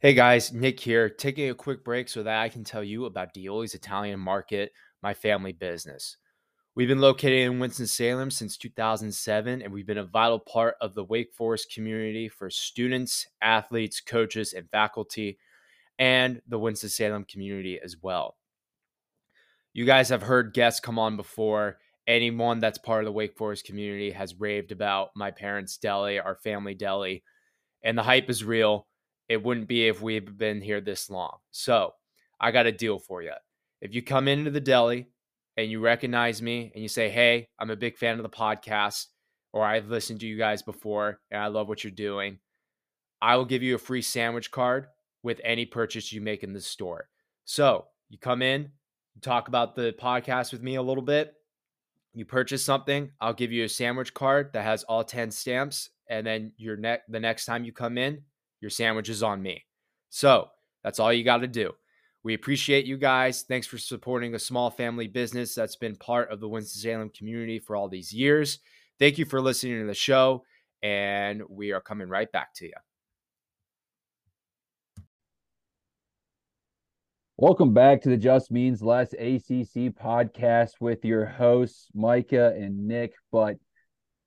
[0.00, 3.32] Hey guys, Nick here, taking a quick break so that I can tell you about
[3.32, 4.70] Dioli's Italian Market,
[5.02, 6.18] my family business.
[6.74, 11.04] We've been located in Winston-Salem since 2007, and we've been a vital part of the
[11.04, 15.38] Wake Forest community for students, athletes, coaches, and faculty,
[15.98, 18.36] and the Winston-Salem community as well.
[19.72, 21.78] You guys have heard guests come on before.
[22.06, 26.36] Anyone that's part of the Wake Forest community has raved about my parents' deli, our
[26.36, 27.22] family deli,
[27.82, 28.86] and the hype is real
[29.28, 31.38] it wouldn't be if we've been here this long.
[31.50, 31.92] So
[32.40, 33.32] I got a deal for you.
[33.80, 35.08] If you come into the deli
[35.56, 39.06] and you recognize me and you say, Hey, I'm a big fan of the podcast,
[39.52, 42.38] or I've listened to you guys before and I love what you're doing,
[43.22, 44.86] I will give you a free sandwich card
[45.22, 47.08] with any purchase you make in the store.
[47.44, 48.62] So you come in,
[49.14, 51.34] you talk about the podcast with me a little bit.
[52.14, 55.90] You purchase something, I'll give you a sandwich card that has all 10 stamps.
[56.08, 58.22] And then your ne- the next time you come in,
[58.60, 59.64] your sandwich is on me.
[60.10, 60.48] So
[60.84, 61.72] that's all you got to do.
[62.22, 63.42] We appreciate you guys.
[63.42, 67.76] Thanks for supporting a small family business that's been part of the Winston-Salem community for
[67.76, 68.60] all these years.
[68.98, 70.44] Thank you for listening to the show,
[70.82, 72.72] and we are coming right back to you.
[77.36, 83.12] Welcome back to the Just Means Less ACC podcast with your hosts, Micah and Nick.
[83.32, 83.56] But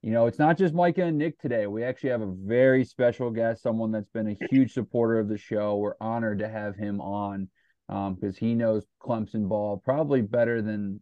[0.02, 1.68] you know, it's not just Micah and Nick today.
[1.68, 5.38] We actually have a very special guest, someone that's been a huge supporter of the
[5.38, 5.78] show.
[5.78, 7.48] We're honored to have him on
[7.88, 11.02] because um, he knows Clemson ball probably better than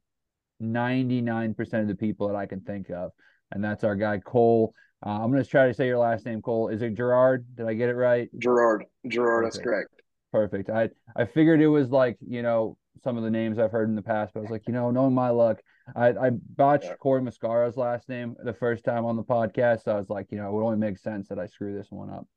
[0.61, 3.13] 99% of the people that I can think of.
[3.51, 4.75] And that's our guy, Cole.
[5.03, 6.67] Uh, I'm going to try to say your last name, Cole.
[6.67, 7.47] Is it Gerard?
[7.55, 8.29] Did I get it right?
[8.37, 8.85] Gerard.
[9.07, 9.55] Gerard, Perfect.
[9.55, 9.94] that's correct.
[10.35, 10.69] Perfect.
[10.69, 13.95] I, I figured it was like, you know, some of the names I've heard in
[13.95, 15.61] the past, but I was like, you know, knowing my luck,
[15.95, 16.95] I, I botched yeah.
[16.95, 19.83] Corey Mascara's last name the first time on the podcast.
[19.83, 21.87] So I was like, you know, it would only make sense that I screw this
[21.89, 22.27] one up.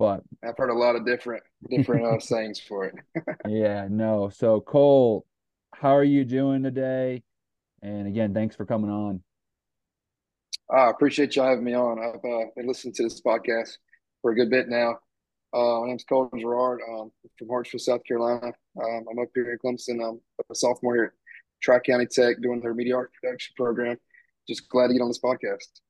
[0.00, 2.94] But I've heard a lot of different different uh, sayings for it.
[3.48, 4.30] yeah, no.
[4.30, 5.24] So Cole,
[5.72, 7.22] how are you doing today?
[7.82, 9.22] And again, thanks for coming on.
[10.68, 12.00] I appreciate you having me on.
[12.00, 13.76] I've uh, been listening to this podcast
[14.22, 14.96] for a good bit now.
[15.52, 16.80] Uh, my name's Cole Gerard.
[16.88, 18.52] Um, from Hartsville, South Carolina.
[18.82, 20.06] Um, I'm up here in Clemson.
[20.06, 20.20] I'm
[20.50, 21.12] a sophomore here at
[21.62, 23.96] Tri County Tech doing their media art production program.
[24.46, 25.80] Just glad to get on this podcast.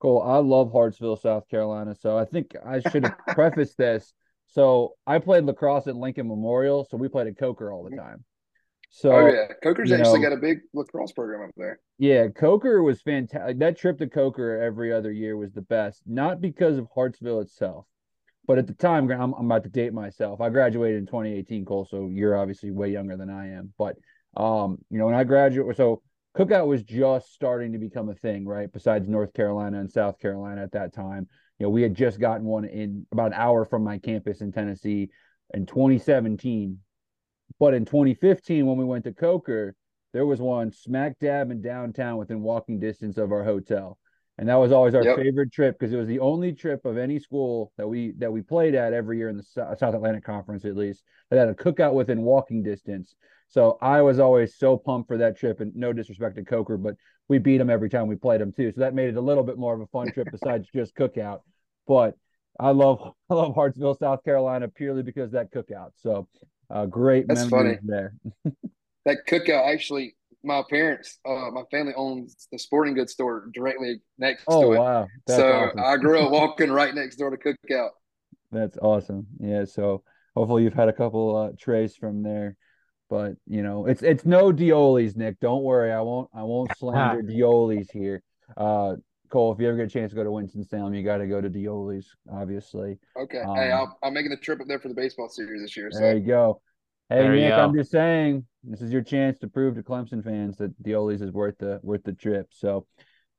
[0.00, 0.20] Cool.
[0.20, 1.94] I love Hartsville, South Carolina.
[1.94, 4.12] So I think I should have prefaced this.
[4.46, 6.86] So I played lacrosse at Lincoln Memorial.
[6.90, 8.24] So we played at Coker all the time.
[8.94, 11.80] So oh yeah, Coker's actually know, got a big lacrosse program up there.
[11.98, 13.58] Yeah, Coker was fantastic.
[13.58, 17.86] That trip to Coker every other year was the best, not because of Hartsville itself,
[18.52, 20.42] but at the time, I'm, I'm about to date myself.
[20.42, 21.86] I graduated in 2018, Cole.
[21.90, 23.96] So you're obviously way younger than I am, but
[24.36, 26.02] um, you know, when I graduated, so
[26.36, 28.70] cookout was just starting to become a thing, right?
[28.70, 32.44] Besides North Carolina and South Carolina at that time, you know, we had just gotten
[32.44, 35.08] one in about an hour from my campus in Tennessee
[35.54, 36.78] in 2017.
[37.58, 39.74] But in 2015, when we went to Coker,
[40.12, 43.96] there was one smack dab in downtown within walking distance of our hotel.
[44.38, 45.16] And that was always our yep.
[45.16, 48.40] favorite trip because it was the only trip of any school that we that we
[48.40, 51.92] played at every year in the South Atlantic Conference, at least, that had a cookout
[51.92, 53.14] within walking distance.
[53.48, 56.96] So I was always so pumped for that trip, and no disrespect to Coker, but
[57.28, 58.72] we beat them every time we played them too.
[58.72, 61.40] So that made it a little bit more of a fun trip besides just cookout.
[61.86, 62.16] But
[62.58, 65.90] I love I love Hartsville, South Carolina, purely because that cookout.
[65.96, 66.26] So
[66.70, 67.80] uh, great That's memories funny.
[67.84, 68.14] there.
[69.04, 74.44] that cookout actually, my parents, uh, my family owns the sporting goods store directly next
[74.48, 74.78] oh, to it.
[74.78, 75.08] wow!
[75.26, 75.80] That's so awesome.
[75.80, 77.90] I grew up walking right next door to cookout.
[78.50, 79.26] That's awesome.
[79.40, 79.64] Yeah.
[79.64, 80.02] So
[80.34, 82.56] hopefully you've had a couple uh, trays from there.
[83.08, 85.38] But you know, it's it's no Dioli's, Nick.
[85.40, 88.22] Don't worry, I won't I won't slander Dioli's here.
[88.56, 88.94] Uh,
[89.28, 91.26] Cole, if you ever get a chance to go to Winston Salem, you got to
[91.26, 92.98] go to Dioli's, obviously.
[93.18, 93.40] Okay.
[93.40, 95.90] Um, hey, i am making the trip up there for the baseball series this year.
[95.90, 96.00] So.
[96.00, 96.60] There you go.
[97.08, 100.56] Hey, there Nick, I'm just saying this is your chance to prove to Clemson fans
[100.58, 102.48] that Dioli's is worth the worth the trip.
[102.50, 102.86] So,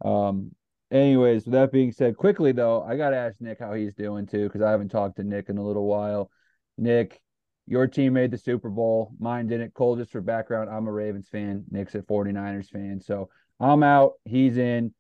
[0.04, 0.52] um,
[0.92, 4.26] anyways, with that being said, quickly though, I got to ask Nick how he's doing
[4.26, 6.30] too because I haven't talked to Nick in a little while.
[6.78, 7.22] Nick,
[7.66, 9.14] your team made the Super Bowl.
[9.20, 9.74] Mine didn't.
[9.74, 11.64] Cole, just for background, I'm a Ravens fan.
[11.72, 13.00] Nick's a 49ers fan.
[13.00, 13.30] So
[13.60, 14.14] I'm out.
[14.26, 14.94] He's in.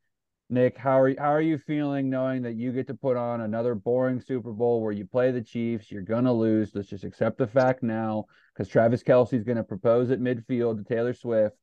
[0.49, 3.41] Nick, how are you, how are you feeling knowing that you get to put on
[3.41, 5.91] another boring Super Bowl where you play the Chiefs?
[5.91, 6.71] You're gonna lose.
[6.75, 11.13] Let's just accept the fact now, because Travis Kelce's gonna propose at midfield to Taylor
[11.13, 11.55] Swift.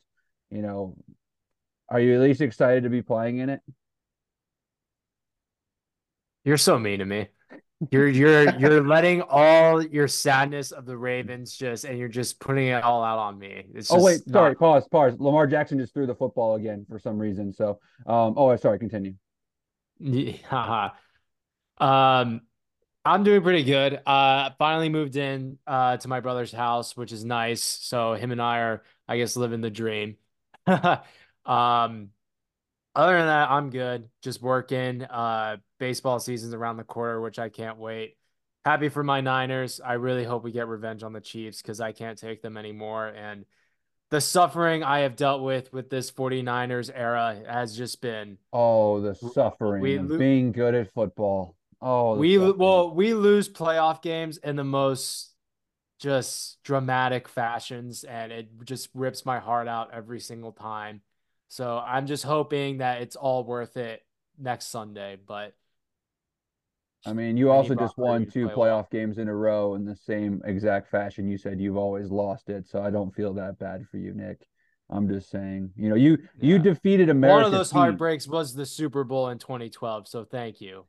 [0.50, 0.97] You know,
[1.88, 3.61] are you at least excited to be playing in it?
[6.44, 7.29] You're so mean to me.
[7.91, 12.67] You're you're you're letting all your sadness of the Ravens just and you're just putting
[12.67, 13.65] it all out on me.
[13.75, 14.32] It's oh wait, not...
[14.35, 15.15] sorry, pause, pause.
[15.19, 17.55] Lamar Jackson just threw the football again for some reason.
[17.55, 19.15] So, um, oh, sorry, continue.
[20.03, 20.91] Yeah.
[21.79, 22.41] um,
[23.05, 24.00] I'm doing pretty good.
[24.06, 27.62] Uh, finally moved in uh to my brother's house, which is nice.
[27.62, 30.17] So him and I are, I guess, living the dream.
[31.47, 32.11] um,
[32.95, 34.09] other than that, I'm good.
[34.23, 35.03] Just working.
[35.03, 38.17] Uh, baseball season's around the corner, which I can't wait.
[38.65, 39.81] Happy for my Niners.
[39.85, 43.09] I really hope we get revenge on the Chiefs because I can't take them anymore.
[43.09, 43.47] And
[44.11, 49.15] the suffering I have dealt with with this 49ers era has just been oh the
[49.15, 51.57] suffering we, of being good at football.
[51.81, 52.59] Oh, we suffering.
[52.59, 55.31] well we lose playoff games in the most
[56.01, 61.03] just dramatic fashions, and it just rips my heart out every single time.
[61.50, 64.02] So I'm just hoping that it's all worth it
[64.38, 65.17] next Sunday.
[65.26, 65.52] But
[67.05, 68.88] I mean, you also just won two playoff well.
[68.93, 71.26] games in a row in the same exact fashion.
[71.26, 74.47] You said you've always lost it, so I don't feel that bad for you, Nick.
[74.88, 76.52] I'm just saying, you know, you yeah.
[76.52, 77.37] you defeated America.
[77.37, 80.06] One of those heartbreaks was the Super Bowl in 2012.
[80.06, 80.85] So thank you.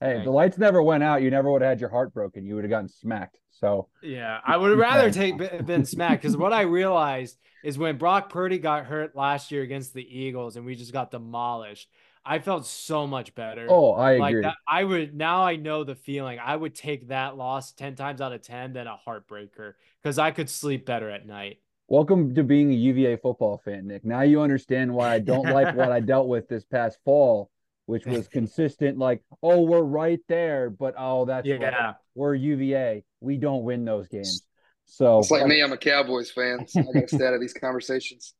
[0.00, 1.22] Hey, the lights never went out.
[1.22, 2.44] You never would have had your heart broken.
[2.44, 3.38] You would have gotten smacked.
[3.50, 8.30] So yeah, I would rather take been smacked because what I realized is when Brock
[8.30, 11.88] Purdy got hurt last year against the Eagles and we just got demolished.
[12.24, 13.68] I felt so much better.
[13.70, 14.42] Oh, I like agree.
[14.42, 16.40] That, I would now I know the feeling.
[16.40, 20.32] I would take that loss 10 times out of 10 than a heartbreaker because I
[20.32, 21.60] could sleep better at night.
[21.88, 24.04] Welcome to being a UVA football fan, Nick.
[24.04, 27.52] Now you understand why I don't like what I dealt with this past fall
[27.86, 28.98] which was consistent.
[28.98, 33.04] Like, oh, we're right there, but oh, that's yeah, we're UVA.
[33.20, 34.42] We don't win those games.
[34.86, 35.62] So it's like me.
[35.62, 36.66] I'm a Cowboys fan.
[36.68, 38.34] So I got to stay out of these conversations.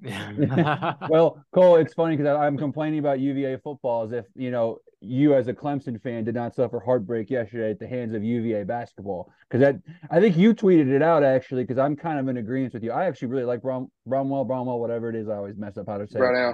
[0.00, 0.94] Yeah.
[1.08, 5.34] Well, Cole, it's funny because I'm complaining about UVA football as if you know you
[5.34, 9.32] as a Clemson fan did not suffer heartbreak yesterday at the hands of UVA basketball.
[9.48, 9.76] Because that
[10.10, 11.64] I think you tweeted it out actually.
[11.64, 12.92] Because I'm kind of in agreement with you.
[12.92, 15.28] I actually really like Brom, Bromwell, Bromwell, whatever it is.
[15.28, 16.18] I always mess up how to say.
[16.18, 16.50] Brownell.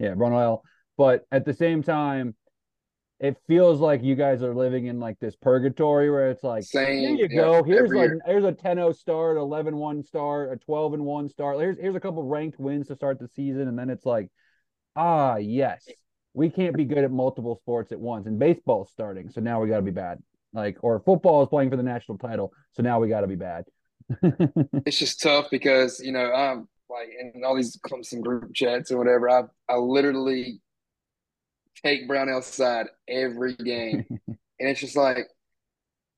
[0.00, 0.04] It.
[0.04, 0.62] Yeah, Bromwell.
[1.00, 2.34] But at the same time,
[3.20, 6.98] it feels like you guys are living in like this purgatory where it's like Same,
[6.98, 7.62] here you yeah, go.
[7.62, 8.20] Here's like year.
[8.26, 11.58] here's a 10-0 start 11-1 start a 12 and 1 start.
[11.58, 13.66] Here's here's a couple ranked wins to start the season.
[13.66, 14.28] And then it's like
[14.94, 15.88] ah yes.
[16.34, 18.26] We can't be good at multiple sports at once.
[18.26, 20.18] And baseball's starting so now we got to be bad.
[20.52, 23.36] Like or football is playing for the national title so now we got to be
[23.36, 23.64] bad.
[24.84, 28.98] It's just tough because you know i'm like in all these Clemson group chats and
[28.98, 30.60] whatever I I literally
[31.82, 34.04] take Brownell side every game.
[34.28, 35.28] and it's just like,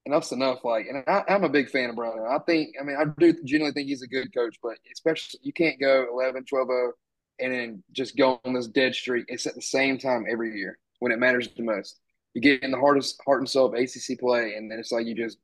[0.06, 0.64] enough's enough.
[0.64, 2.26] Like, and I, am a big fan of Brownell.
[2.26, 5.52] I think, I mean, I do genuinely think he's a good coach, but especially you
[5.52, 6.92] can't go 11, 12 0
[7.40, 9.26] and then just go on this dead streak.
[9.28, 11.98] It's at the same time every year when it matters the most.
[12.34, 15.06] You get in the hardest heart and soul of ACC play, and then it's like
[15.06, 15.38] you just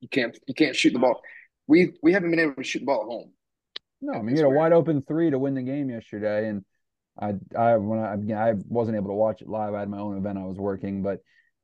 [0.00, 1.20] you can't you can't shoot the ball.
[1.66, 3.32] We we haven't been able to shoot the ball at home.
[4.00, 6.64] No, I mean, you had a wide open three to win the game yesterday, and
[7.20, 9.74] I I when I I wasn't able to watch it live.
[9.74, 11.20] I had my own event I was working, but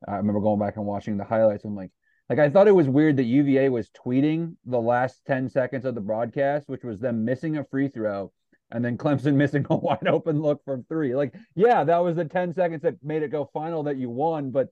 [0.07, 1.65] I remember going back and watching the highlights.
[1.65, 1.91] I'm like,
[2.29, 5.95] like I thought it was weird that UVA was tweeting the last ten seconds of
[5.95, 8.31] the broadcast, which was them missing a free throw,
[8.71, 11.15] and then Clemson missing a wide open look from three.
[11.15, 14.51] Like, yeah, that was the ten seconds that made it go final that you won,
[14.51, 14.69] but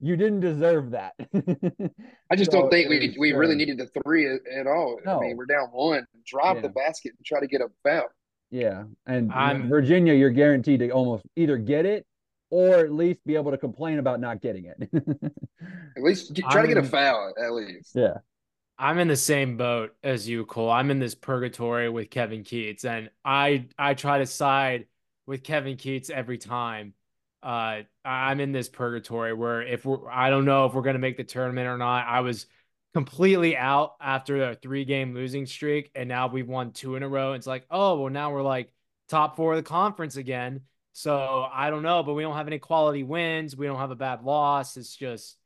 [0.00, 1.14] you didn't deserve that.
[2.30, 5.00] I just so don't think we we really uh, needed the three at, at all.
[5.04, 5.18] No.
[5.18, 6.06] I mean, we're down one.
[6.26, 6.62] Drop yeah.
[6.62, 8.04] the basket and try to get a foul.
[8.50, 12.06] Yeah, and I'm, Virginia, you're guaranteed to almost either get it
[12.50, 14.88] or at least be able to complain about not getting it.
[15.96, 17.92] at least try I'm, to get a foul, at least.
[17.94, 18.18] Yeah.
[18.78, 20.70] I'm in the same boat as you, Cole.
[20.70, 24.86] I'm in this purgatory with Kevin Keatts, and I I try to side
[25.26, 26.92] with Kevin Keatts every time.
[27.42, 31.16] Uh, I'm in this purgatory where if we're, I don't know if we're gonna make
[31.16, 32.06] the tournament or not.
[32.06, 32.46] I was
[32.96, 37.08] completely out after a three game losing streak, and now we've won two in a
[37.08, 37.34] row.
[37.34, 38.72] It's like, oh, well, now we're like
[39.10, 40.62] top four of the conference again.
[40.94, 43.54] So I don't know, but we don't have any quality wins.
[43.54, 44.78] We don't have a bad loss.
[44.78, 45.36] It's just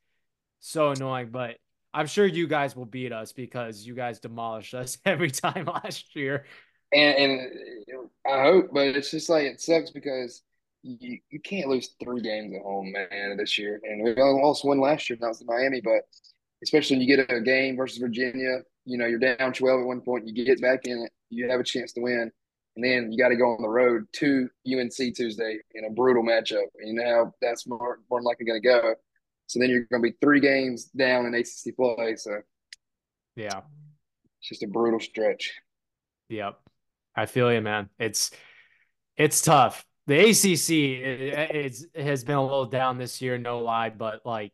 [0.60, 1.30] so annoying.
[1.32, 1.56] But
[1.92, 6.14] I'm sure you guys will beat us because you guys demolished us every time last
[6.14, 6.44] year.
[6.92, 10.42] And, and I hope, but it's just like it sucks because
[10.84, 13.80] you, you can't lose three games at home, man, this year.
[13.82, 15.18] And we almost won last year.
[15.20, 16.04] That was Miami, but
[16.62, 20.00] especially when you get a game versus Virginia, you know, you're down 12 at one
[20.00, 22.30] point, you get back in it, you have a chance to win.
[22.76, 26.22] And then you got to go on the road to UNC Tuesday in a brutal
[26.22, 26.66] matchup.
[26.82, 28.94] You know that's more, more likely going to go.
[29.48, 32.14] So then you're going to be three games down in ACC play.
[32.16, 32.40] So,
[33.34, 33.62] yeah,
[34.38, 35.52] it's just a brutal stretch.
[36.28, 36.60] Yep.
[37.16, 37.88] I feel you, man.
[37.98, 38.30] It's,
[39.16, 39.84] it's tough.
[40.06, 44.24] The ACC it, it's, it has been a little down this year, no lie, but
[44.24, 44.52] like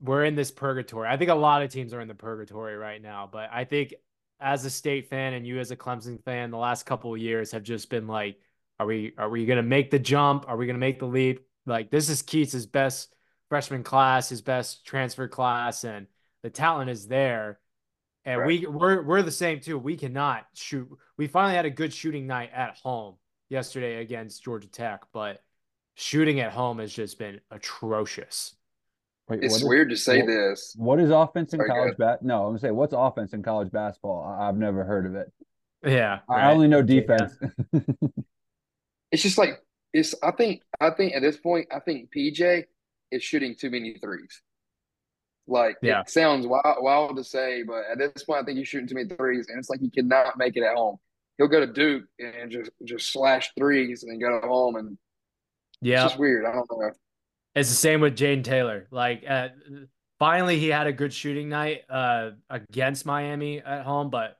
[0.00, 1.08] we're in this purgatory.
[1.08, 3.94] I think a lot of teams are in the purgatory right now, but I think
[4.40, 7.52] as a state fan and you as a Clemson fan, the last couple of years
[7.52, 8.38] have just been like,
[8.78, 10.46] are we are we gonna make the jump?
[10.48, 11.46] Are we gonna make the leap?
[11.66, 13.14] Like this is Keatts' best
[13.50, 16.06] freshman class, his best transfer class, and
[16.42, 17.60] the talent is there.
[18.24, 18.46] And right.
[18.46, 19.78] we we're we're the same too.
[19.78, 20.88] We cannot shoot.
[21.18, 23.16] We finally had a good shooting night at home
[23.50, 25.42] yesterday against Georgia Tech, but
[25.94, 28.54] shooting at home has just been atrocious.
[29.30, 30.74] Wait, it's weird to say what, this.
[30.76, 32.22] What is offense in Sorry, college bat?
[32.22, 34.22] No, I'm gonna say what's offense in college basketball?
[34.22, 35.32] I- have never heard of it.
[35.84, 36.52] Yeah, I right.
[36.52, 37.32] only know defense.
[37.72, 37.80] Yeah.
[39.12, 40.14] it's just like it's.
[40.22, 40.62] I think.
[40.80, 42.64] I think at this point, I think PJ
[43.12, 44.42] is shooting too many threes.
[45.46, 46.00] Like yeah.
[46.00, 48.94] it sounds wild, wild to say, but at this point, I think he's shooting too
[48.94, 50.96] many threes, and it's like he cannot make it at home.
[51.38, 54.98] He'll go to Duke and just just slash threes, and then go to home, and
[55.80, 56.44] yeah, it's just weird.
[56.44, 56.90] I don't know.
[57.54, 58.86] It's the same with Jayden Taylor.
[58.90, 59.48] Like, uh,
[60.18, 64.38] finally, he had a good shooting night uh, against Miami at home, but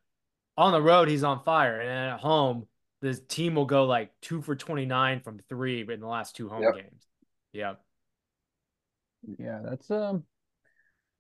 [0.57, 1.81] on the road, he's on fire.
[1.81, 2.67] And at home,
[3.01, 6.63] the team will go like two for 29 from three in the last two home
[6.63, 6.75] yep.
[6.77, 7.07] games.
[7.53, 7.75] Yeah.
[9.39, 10.25] Yeah, that's um,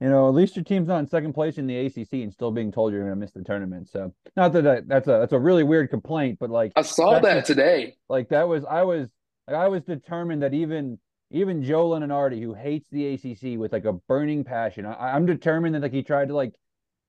[0.00, 2.50] you know, at least your team's not in second place in the ACC and still
[2.50, 3.88] being told you're going to miss the tournament.
[3.88, 7.18] So, not that, that that's a that's a really weird complaint, but like I saw
[7.20, 7.96] that just, today.
[8.08, 9.10] Like that was I was
[9.46, 10.98] like I was determined that even
[11.30, 15.74] even Joe Lunardi, who hates the ACC with like a burning passion, I, am determined
[15.74, 16.52] that like he tried to like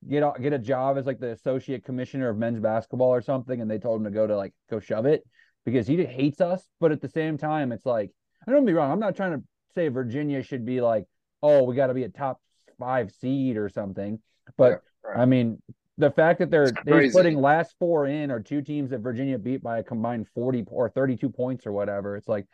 [0.08, 3.60] get a, get a job as like the associate commissioner of men's basketball or something,
[3.60, 5.24] and they told him to go to like go shove it
[5.64, 6.68] because he hates us.
[6.80, 8.10] But at the same time, it's like
[8.46, 8.92] I don't be wrong.
[8.92, 11.04] I'm not trying to say Virginia should be like,
[11.42, 12.40] oh, we got to be a top
[12.78, 14.20] five seed or something.
[14.56, 15.22] But yeah, right.
[15.22, 15.60] I mean,
[15.98, 19.62] the fact that they're they're putting last four in or two teams that Virginia beat
[19.62, 22.46] by a combined 40 or 32 points or whatever, it's like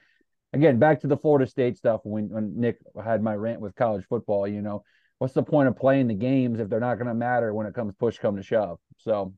[0.52, 4.05] again, back to the Florida State stuff when, when Nick had my rant with college
[4.09, 4.83] football, you know,
[5.19, 7.75] what's the point of playing the games if they're not going to matter when it
[7.75, 8.78] comes push come to shove?
[8.99, 9.35] So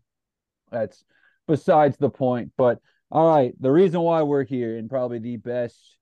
[0.71, 1.05] that's
[1.49, 2.53] besides the point.
[2.57, 5.97] But all right, the reason why we're here and probably the best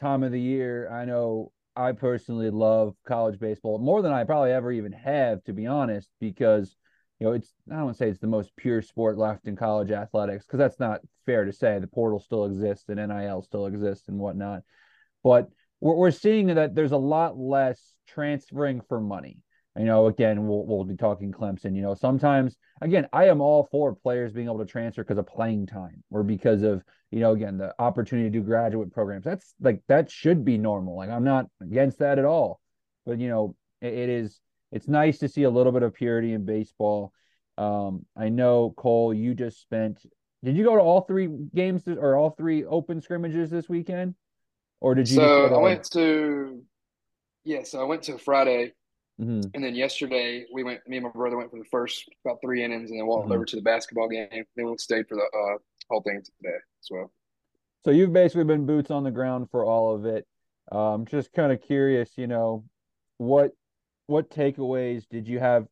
[0.00, 4.52] time of the year, I know I personally love college baseball more than I probably
[4.52, 6.74] ever even have, to be honest, because
[7.20, 9.54] you know, it's I don't want to say it's the most pure sport left in
[9.54, 11.78] college athletics because that's not fair to say.
[11.78, 14.62] The portal still exists and NIL still exists and whatnot,
[15.22, 15.48] but
[15.80, 19.38] we're we're seeing that there's a lot less transferring for money.
[19.76, 21.76] You know, again, we'll we'll be talking Clemson.
[21.76, 25.26] You know, sometimes again, I am all for players being able to transfer because of
[25.26, 29.24] playing time or because of you know, again, the opportunity to do graduate programs.
[29.24, 30.96] That's like that should be normal.
[30.96, 32.60] Like I'm not against that at all,
[33.04, 34.40] but you know, it, it is
[34.72, 37.12] it's nice to see a little bit of purity in baseball.
[37.58, 40.04] Um, I know Cole, you just spent.
[40.42, 44.14] Did you go to all three games or all three open scrimmages this weekend,
[44.80, 45.16] or did you?
[45.16, 46.62] So I went to.
[47.44, 48.72] Yeah, so I went to Friday,
[49.20, 49.48] mm-hmm.
[49.54, 50.80] and then yesterday we went.
[50.88, 53.32] Me and my brother went for the first about three innings, and then walked mm-hmm.
[53.32, 54.44] over to the basketball game.
[54.56, 55.58] Then we stayed for the uh,
[55.90, 57.12] whole thing today as well.
[57.84, 60.26] So you've basically been boots on the ground for all of it.
[60.70, 62.64] Um, just kind of curious, you know,
[63.16, 63.52] what
[64.10, 65.66] what takeaways did you have?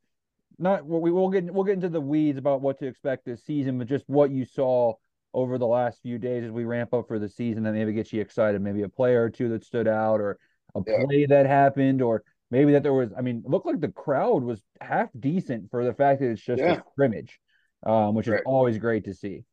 [0.58, 3.44] Not what we will get we'll get into the weeds about what to expect this
[3.44, 4.94] season, but just what you saw
[5.34, 8.12] over the last few days as we ramp up for the season that maybe gets
[8.12, 8.60] you excited.
[8.62, 10.38] Maybe a player or two that stood out, or
[10.74, 11.04] a yeah.
[11.04, 13.10] play that happened, or maybe that there was.
[13.16, 16.42] I mean, it looked like the crowd was half decent for the fact that it's
[16.42, 16.74] just yeah.
[16.74, 17.38] a scrimmage,
[17.84, 18.40] um, which right.
[18.40, 19.44] is always great to see.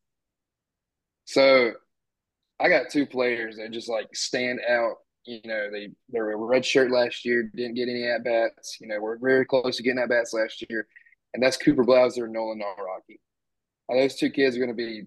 [1.25, 1.73] So,
[2.59, 6.65] I got two players that just like stand out you know, they they were red
[6.65, 8.77] shirt last year, didn't get any at bats.
[8.79, 10.87] You know, we're very close to getting at bats last year,
[11.33, 13.19] and that's Cooper Blauser and Nolan Nawrocki.
[13.89, 15.03] Those two kids are going to be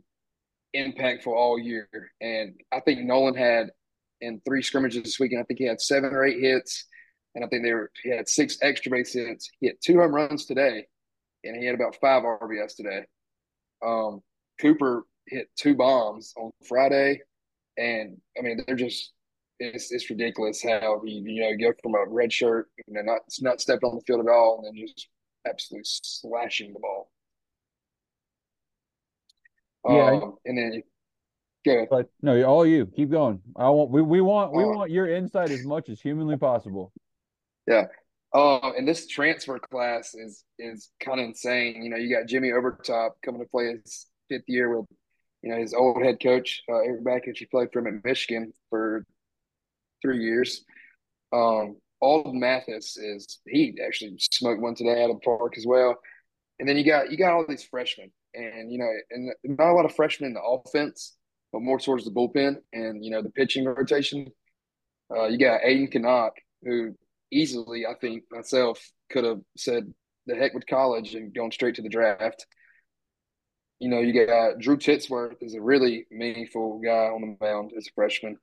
[0.76, 1.88] impactful all year,
[2.20, 3.70] and I think Nolan had
[4.20, 5.40] in three scrimmages this weekend.
[5.40, 6.86] I think he had seven or eight hits,
[7.34, 9.50] and I think they were he had six extra base hits.
[9.60, 10.86] He had two home runs today,
[11.44, 13.04] and he had about five RBS today.
[13.84, 14.20] Um,
[14.60, 17.20] Cooper hit two bombs on Friday,
[17.76, 19.12] and I mean they're just
[19.60, 23.20] it's it's ridiculous how he you know go from a red shirt, you know, not
[23.40, 25.08] not stepping on the field at all, and then just
[25.46, 27.10] absolutely slashing the ball.
[29.88, 30.82] Yeah, um, and then
[31.64, 33.40] go But no, all you keep going.
[33.56, 36.92] I want we, we want we want your insight as much as humanly possible.
[37.66, 37.86] Yeah.
[38.34, 41.82] Um, and this transfer class is is kind of insane.
[41.82, 44.86] You know, you got Jimmy Obertop coming to play his fifth year with,
[45.42, 47.38] you know, his old head coach uh, Erik Bakich.
[47.38, 49.06] He played for him at Michigan for
[50.02, 50.64] three years.
[51.32, 55.96] Um, Alden Mathis is he actually smoked one today of the park as well.
[56.58, 59.74] And then you got you got all these freshmen, and you know, and not a
[59.74, 61.16] lot of freshmen in the offense,
[61.52, 64.26] but more towards the bullpen and you know the pitching rotation.
[65.14, 66.94] Uh, you got Aiden Knaak, who
[67.30, 69.92] easily, I think myself could have said
[70.26, 72.46] the heck with college and going straight to the draft.
[73.78, 77.86] You know, you got Drew Titsworth is a really meaningful guy on the mound as
[77.86, 78.36] a freshman.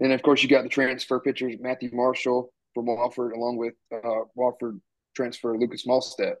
[0.00, 4.24] And of course, you got the transfer pitchers, Matthew Marshall from Wofford, along with uh,
[4.36, 4.80] Wofford
[5.14, 6.34] transfer Lucas Mahlstedt.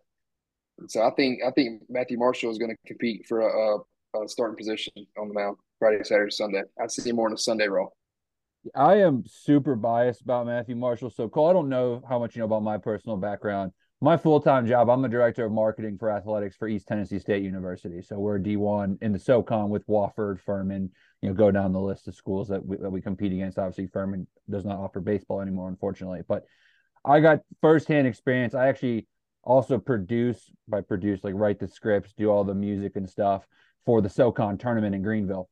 [0.78, 3.76] And so I think I think Matthew Marshall is going to compete for a,
[4.18, 6.62] a, starting position on the mound Friday, Saturday, Sunday.
[6.82, 7.94] I see him more in a Sunday role.
[8.74, 11.10] I am super biased about Matthew Marshall.
[11.10, 14.66] So Cole, I don't know how much you know about my personal background my full-time
[14.66, 18.00] job i'm the director of marketing for athletics for east tennessee state university.
[18.02, 20.90] So we're d1 in the socon with wofford furman
[21.22, 23.58] you know go down the list of schools that we, that we compete against.
[23.58, 26.22] Obviously furman does not offer baseball anymore unfortunately.
[26.26, 26.44] But
[27.04, 28.54] i got firsthand experience.
[28.54, 29.06] I actually
[29.42, 33.46] also produce by produce like write the scripts do all the music and stuff
[33.86, 35.48] for the socon tournament in greenville.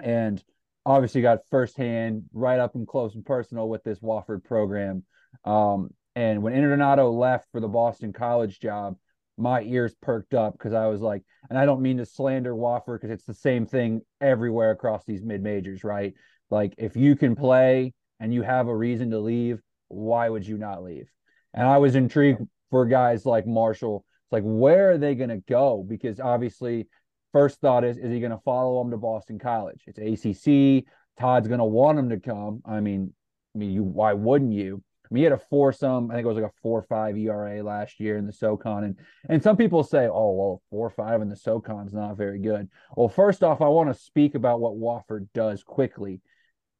[0.00, 0.42] And
[0.84, 5.02] obviously got firsthand right up and close and personal with this wofford program.
[5.44, 8.96] Um, and when Interdonato left for the Boston College job,
[9.36, 13.00] my ears perked up because I was like, and I don't mean to slander Wofford
[13.00, 16.14] because it's the same thing everywhere across these mid majors, right?
[16.50, 20.56] Like if you can play and you have a reason to leave, why would you
[20.56, 21.06] not leave?
[21.52, 24.06] And I was intrigued for guys like Marshall.
[24.24, 25.84] It's like, where are they going to go?
[25.86, 26.88] Because obviously,
[27.32, 29.82] first thought is, is he going to follow them to Boston College?
[29.86, 30.84] It's ACC.
[31.20, 32.62] Todd's going to want him to come.
[32.64, 33.12] I mean,
[33.54, 34.82] I mean, you why wouldn't you?
[35.08, 37.16] I mean, he had a four some, I think it was like a four five
[37.16, 38.84] ERA last year in the SoCon.
[38.84, 38.96] And
[39.28, 42.68] and some people say, oh, well, four five in the SoCon is not very good.
[42.96, 46.20] Well, first off, I want to speak about what Wofford does quickly.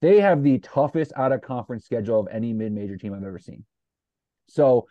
[0.02, 3.38] They have the toughest out of conference schedule of any mid major team I've ever
[3.38, 3.64] seen.
[4.48, 4.88] So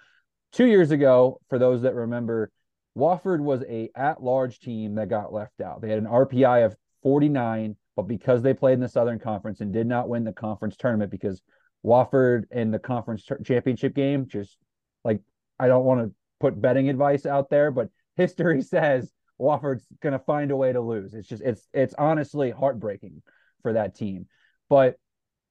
[0.51, 2.51] two years ago, for those that remember,
[2.97, 5.81] Wofford was a at large team that got left out.
[5.81, 9.73] They had an RPI of 49, but because they played in the Southern Conference and
[9.73, 11.41] did not win the conference tournament because
[11.85, 14.27] Wofford in the conference championship game.
[14.27, 14.57] Just
[15.03, 15.21] like
[15.59, 20.19] I don't want to put betting advice out there, but history says Wofford's going to
[20.19, 21.13] find a way to lose.
[21.13, 23.21] It's just it's it's honestly heartbreaking
[23.61, 24.27] for that team.
[24.69, 24.95] But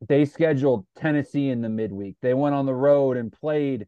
[0.06, 2.16] they scheduled Tennessee in the midweek.
[2.20, 3.86] They went on the road and played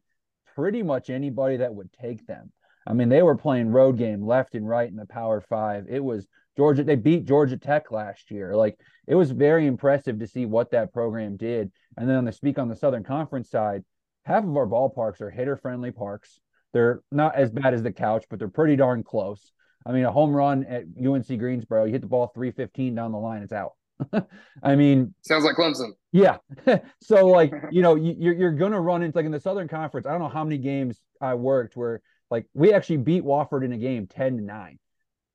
[0.55, 2.51] pretty much anybody that would take them.
[2.87, 5.87] I mean, they were playing road game left and right in the Power 5.
[5.89, 6.25] It was
[6.57, 8.55] Georgia they beat Georgia Tech last year.
[8.55, 11.71] Like it was very impressive to see what that program did.
[11.95, 13.83] And then on the speak on the Southern Conference side,
[14.23, 16.39] half of our ballparks are hitter friendly parks.
[16.73, 19.51] They're not as bad as the couch, but they're pretty darn close.
[19.85, 23.17] I mean, a home run at UNC Greensboro, you hit the ball 315 down the
[23.17, 23.73] line, it's out.
[24.63, 25.91] I mean, sounds like Clemson.
[26.11, 26.37] Yeah.
[27.01, 30.05] so like, you know, you're you're gonna run into like in the Southern Conference.
[30.05, 33.71] I don't know how many games I worked where like we actually beat Wofford in
[33.71, 34.79] a game 10 to 9.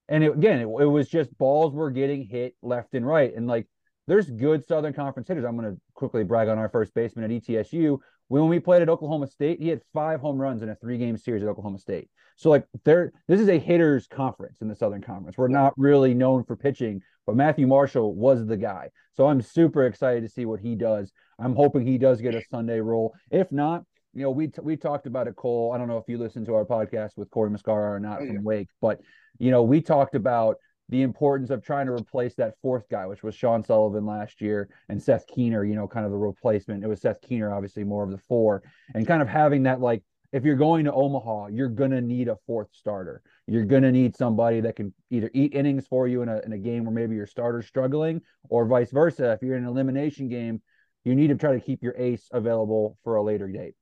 [0.08, 3.32] And it, again, it, it, was just balls were getting hit left and right.
[3.34, 3.66] And like,
[4.06, 5.44] there's good Southern Conference hitters.
[5.44, 7.98] I'm going to quickly brag on our first baseman at ETSU.
[8.28, 11.16] When we played at Oklahoma State, he had five home runs in a three game
[11.16, 12.08] series at Oklahoma State.
[12.36, 15.38] So like, there, this is a hitters conference in the Southern Conference.
[15.38, 18.90] We're not really known for pitching, but Matthew Marshall was the guy.
[19.14, 21.12] So I'm super excited to see what he does.
[21.38, 23.14] I'm hoping he does get a Sunday role.
[23.30, 23.84] If not,
[24.14, 25.72] you know, we t- we talked about it, Cole.
[25.74, 28.24] I don't know if you listened to our podcast with Corey Mascara or not oh,
[28.24, 28.34] yeah.
[28.34, 29.00] from Wake, but
[29.42, 33.24] you know, we talked about the importance of trying to replace that fourth guy, which
[33.24, 36.84] was Sean Sullivan last year, and Seth Keener, you know, kind of the replacement.
[36.84, 38.62] It was Seth Keener, obviously more of the four,
[38.94, 42.36] and kind of having that like if you're going to Omaha, you're gonna need a
[42.46, 43.20] fourth starter.
[43.48, 46.58] You're gonna need somebody that can either eat innings for you in a in a
[46.58, 49.32] game where maybe your starter's struggling, or vice versa.
[49.32, 50.62] If you're in an elimination game,
[51.02, 53.74] you need to try to keep your ace available for a later date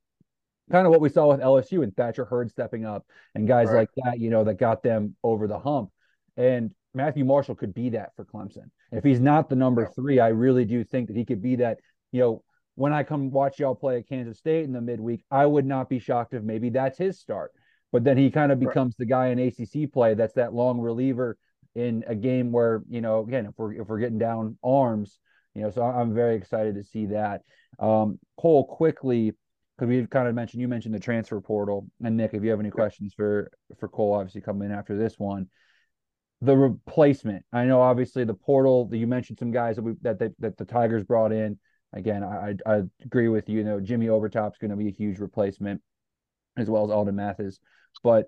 [0.70, 3.04] kind of what we saw with LSU and Thatcher Hurd stepping up
[3.34, 3.80] and guys right.
[3.80, 5.90] like that, you know, that got them over the hump.
[6.36, 8.70] And Matthew Marshall could be that for Clemson.
[8.92, 11.78] If he's not the number three, I really do think that he could be that.
[12.12, 15.46] You know, when I come watch y'all play at Kansas State in the midweek, I
[15.46, 17.52] would not be shocked if maybe that's his start.
[17.92, 18.98] But then he kind of becomes right.
[18.98, 21.36] the guy in ACC play that's that long reliever
[21.74, 25.18] in a game where you know again if we're if we're getting down arms,
[25.54, 25.70] you know.
[25.70, 27.42] So I'm very excited to see that.
[27.78, 29.32] Um, Cole quickly
[29.80, 32.60] because we've kind of mentioned you mentioned the transfer portal and Nick, if you have
[32.60, 35.46] any questions for for Cole, obviously coming in after this one,
[36.42, 37.46] the replacement.
[37.50, 40.58] I know obviously the portal that you mentioned some guys that we that that, that
[40.58, 41.58] the Tigers brought in.
[41.94, 43.58] Again, I I agree with you.
[43.58, 45.80] You know, Jimmy Obertop's going to be a huge replacement,
[46.58, 47.58] as well as Alden Mathis.
[48.02, 48.26] But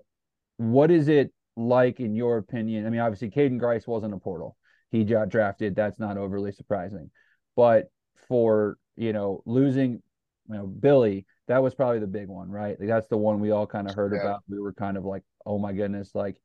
[0.57, 2.87] what is it like in your opinion?
[2.87, 4.57] I mean, obviously Caden Grice wasn't a portal;
[4.89, 5.75] he got drafted.
[5.75, 7.11] That's not overly surprising.
[7.55, 7.91] But
[8.27, 10.01] for you know losing,
[10.49, 12.79] you know Billy, that was probably the big one, right?
[12.79, 14.21] Like that's the one we all kind of heard yeah.
[14.21, 14.43] about.
[14.49, 16.37] We were kind of like, oh my goodness, like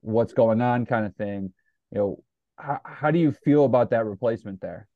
[0.00, 1.52] what's going on kind of thing.
[1.92, 2.24] You know,
[2.56, 4.88] how, how do you feel about that replacement there?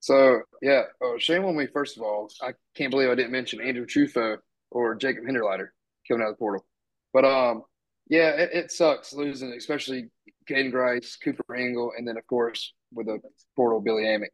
[0.00, 1.66] So yeah, oh, shame on me.
[1.66, 4.38] First of all, I can't believe I didn't mention Andrew Trufant
[4.70, 5.68] or Jacob Hinderleider
[6.06, 6.66] coming out of the portal.
[7.12, 7.62] But um,
[8.08, 10.10] yeah, it, it sucks losing, especially
[10.48, 13.18] Caden Grice, Cooper Ingle, and then of course with the
[13.56, 14.28] portal Billy Amick.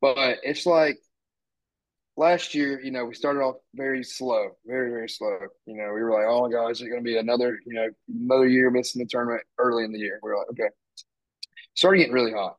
[0.00, 0.98] But it's like
[2.18, 5.38] last year, you know, we started off very slow, very very slow.
[5.66, 7.88] You know, we were like, oh my gosh, it's going to be another, you know,
[8.08, 10.18] another year missing the tournament early in the year.
[10.22, 10.68] We were like, okay,
[11.74, 12.56] started getting really hot.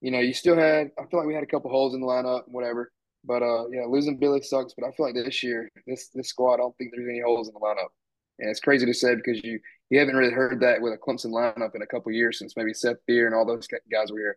[0.00, 2.06] You know, you still had, I feel like we had a couple holes in the
[2.06, 2.90] lineup, whatever.
[3.24, 4.74] But uh, you know, losing Billy sucks.
[4.76, 7.48] But I feel like this year, this this squad, I don't think there's any holes
[7.48, 7.90] in the lineup.
[8.38, 11.32] And it's crazy to say because you you haven't really heard that with a Clemson
[11.32, 14.36] lineup in a couple years since maybe Seth Beer and all those guys were here.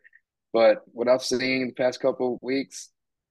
[0.51, 2.89] But what I've seen the past couple weeks,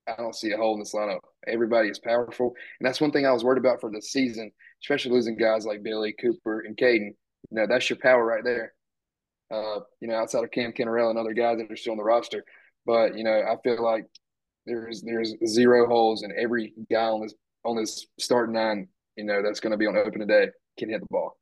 [0.09, 1.21] I don't see a hole in this lineup.
[1.47, 4.51] Everybody is powerful, and that's one thing I was worried about for the season,
[4.83, 7.14] especially losing guys like Billy Cooper and Caden.
[7.51, 8.75] You know, that's your power right there.
[9.51, 12.05] Uh, you know, outside of Cam Cannarella and other guys that are still on the
[12.05, 12.44] roster,
[12.87, 14.07] but you know, I feel like
[14.66, 19.42] there's there's zero holes, and every guy on this on this starting nine, you know,
[19.42, 21.37] that's going to be on open today can hit the ball.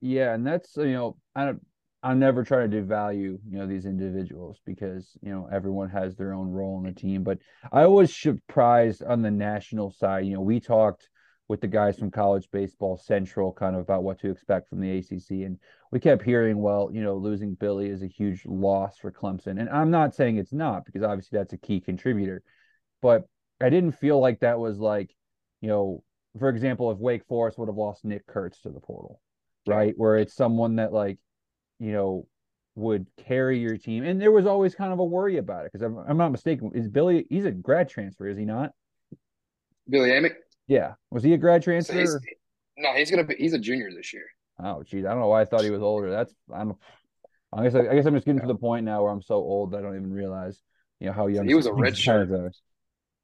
[0.00, 1.62] Yeah, and that's you know, I don't
[2.02, 6.32] I never try to devalue, you know, these individuals because, you know, everyone has their
[6.32, 7.24] own role in the team.
[7.24, 7.38] But
[7.72, 10.24] I was surprised on the national side.
[10.24, 11.08] You know, we talked
[11.48, 14.98] with the guys from college baseball central kind of about what to expect from the
[14.98, 15.44] ACC.
[15.46, 15.58] And
[15.90, 19.58] we kept hearing, well, you know, losing Billy is a huge loss for Clemson.
[19.58, 22.42] And I'm not saying it's not because obviously that's a key contributor.
[23.02, 23.24] But
[23.60, 25.10] I didn't feel like that was like,
[25.60, 26.04] you know,
[26.38, 29.20] for example, if Wake Forest would have lost Nick Kurtz to the portal,
[29.66, 29.94] right?
[29.96, 31.18] Where it's someone that like
[31.78, 32.26] you know,
[32.74, 34.04] would carry your team.
[34.04, 36.70] And there was always kind of a worry about it because I'm, I'm not mistaken.
[36.74, 37.26] Is Billy?
[37.28, 38.72] He's a grad transfer, is he not?
[39.88, 40.34] Billy Amick.
[40.66, 41.94] Yeah, was he a grad transfer?
[41.94, 42.16] So he's,
[42.76, 43.34] no, he's gonna be.
[43.36, 44.26] He's a junior this year.
[44.62, 46.10] Oh, geez, I don't know why I thought he was older.
[46.10, 46.74] That's I'm.
[47.52, 48.46] I guess I, I guess I'm just getting yeah.
[48.46, 50.60] to the point now where I'm so old that I don't even realize,
[51.00, 51.44] you know, how young.
[51.44, 52.28] So he was a red shirt.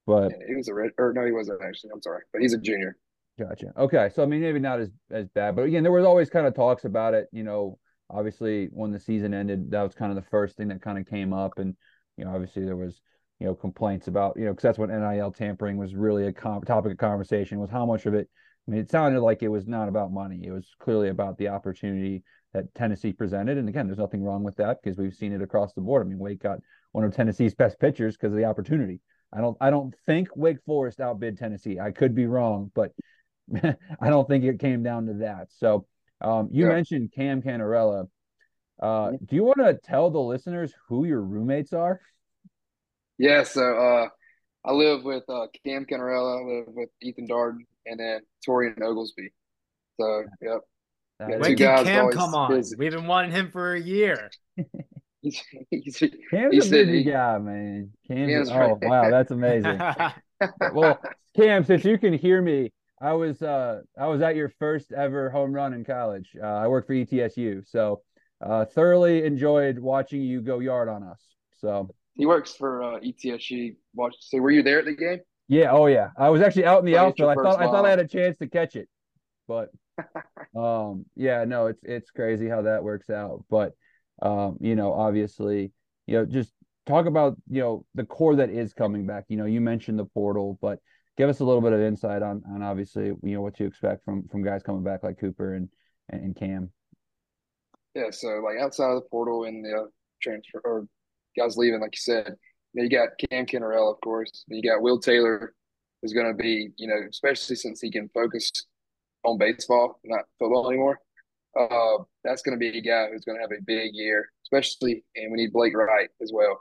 [0.07, 1.91] But yeah, he was a red, or no, he wasn't actually.
[1.93, 2.97] I'm sorry, but he's a junior.
[3.39, 3.73] Gotcha.
[3.77, 6.47] Okay, so I mean, maybe not as as bad, but again, there was always kind
[6.47, 7.29] of talks about it.
[7.33, 7.79] You know,
[8.11, 11.07] obviously when the season ended, that was kind of the first thing that kind of
[11.07, 11.77] came up, and
[12.17, 13.01] you know, obviously there was
[13.41, 16.63] you know complaints about you know because that's when NIL tampering was really a com-
[16.63, 18.29] topic of conversation was how much of it.
[18.67, 20.41] I mean, it sounded like it was not about money.
[20.45, 24.57] It was clearly about the opportunity that Tennessee presented, and again, there's nothing wrong with
[24.57, 26.07] that because we've seen it across the board.
[26.07, 26.61] I mean, Wake got
[26.93, 29.01] one of Tennessee's best pitchers because of the opportunity.
[29.33, 31.81] I don't I don't think Wake Forest outbid Tennessee.
[31.81, 32.93] I could be wrong, but
[34.01, 35.49] I don't think it came down to that.
[35.51, 35.87] So
[36.21, 36.73] um, you yeah.
[36.73, 38.09] mentioned Cam Cannarella.
[38.81, 42.01] Uh, do you want to tell the listeners who your roommates are?
[43.19, 44.09] Yeah, so uh,
[44.65, 49.33] I live with uh, Cam Cannarella, I live with Ethan Darden, and then Torian Oglesby.
[50.01, 50.61] So, yep.
[51.19, 52.51] when can Cam come on?
[52.51, 52.75] Busy.
[52.77, 54.31] We've been wanting him for a year.
[55.23, 57.91] he's, he's, Cam's a busy guy, man.
[58.09, 58.77] Cam's, oh, right.
[58.83, 59.81] wow, that's amazing.
[60.73, 60.99] well,
[61.37, 62.73] Cam, since you can hear me,
[63.05, 66.35] I was uh I was at your first ever home run in college.
[66.43, 68.01] Uh, I worked for ETSU, so
[68.41, 71.21] uh, thoroughly enjoyed watching you go yard on us.
[71.59, 73.77] So he works for uh, ETSU.
[73.95, 74.15] Watch.
[74.21, 75.21] So were you there at the game?
[75.49, 75.73] Yeah.
[75.73, 76.09] Oh yeah.
[76.17, 77.29] I was actually out in the outfield.
[77.29, 78.89] I thought I thought I had a chance to catch it,
[79.47, 79.69] but
[80.57, 83.45] um yeah no it's it's crazy how that works out.
[83.51, 83.75] But
[84.23, 85.73] um you know obviously
[86.07, 86.53] you know just
[86.87, 89.27] talk about you know the core that is coming back.
[89.29, 90.79] You know you mentioned the portal, but
[91.17, 94.05] give us a little bit of insight on on obviously you know what you expect
[94.05, 95.69] from from guys coming back like Cooper and
[96.11, 96.71] and Cam.
[97.95, 99.89] Yeah, so like outside of the portal and the
[100.21, 100.87] transfer or
[101.37, 102.35] guys leaving, like you said,
[102.73, 104.45] you, got Cam Cannarella, of course.
[104.49, 105.55] You got Will Taylor,
[106.03, 108.51] who's going to be, you know, especially since he can focus
[109.25, 110.99] on baseball, not football anymore.
[111.59, 115.05] Uh, that's going to be a guy who's going to have a big year, especially,
[115.15, 116.61] and we need Blake Wright as well.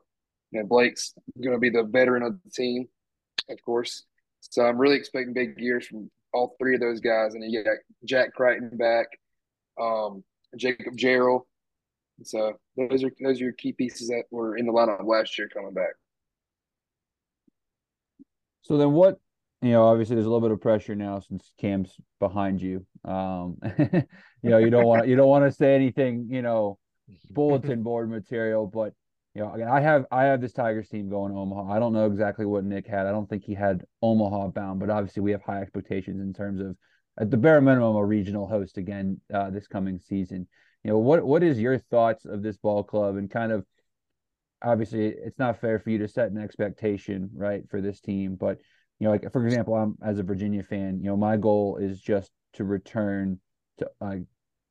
[0.51, 2.87] You know, Blake's going to be the veteran of the team,
[3.49, 4.03] of course.
[4.51, 7.33] So I'm really expecting big years from all three of those guys.
[7.33, 9.07] And you got Jack Crichton back.
[9.79, 10.23] Um,
[10.57, 11.41] Jacob Jarrell.
[12.23, 15.49] So those are those are your key pieces that were in the lineup last year
[15.51, 15.93] coming back.
[18.61, 19.19] So then what
[19.61, 22.85] you know, obviously there's a little bit of pressure now since Cam's behind you.
[23.05, 26.77] Um, you know, you don't want you don't want to say anything, you know,
[27.29, 28.93] bulletin board material, but
[29.33, 31.73] you know, again, I have I have this Tigers team going to Omaha.
[31.73, 33.07] I don't know exactly what Nick had.
[33.07, 36.61] I don't think he had Omaha bound, but obviously we have high expectations in terms
[36.61, 36.75] of
[37.19, 40.47] at the bare minimum a regional host again uh, this coming season.
[40.83, 43.65] You know what what is your thoughts of this ball club and kind of
[44.61, 48.59] obviously it's not fair for you to set an expectation right for this team, but
[48.99, 51.99] you know like for example I'm as a Virginia fan, you know my goal is
[51.99, 53.39] just to return
[53.79, 54.15] to uh,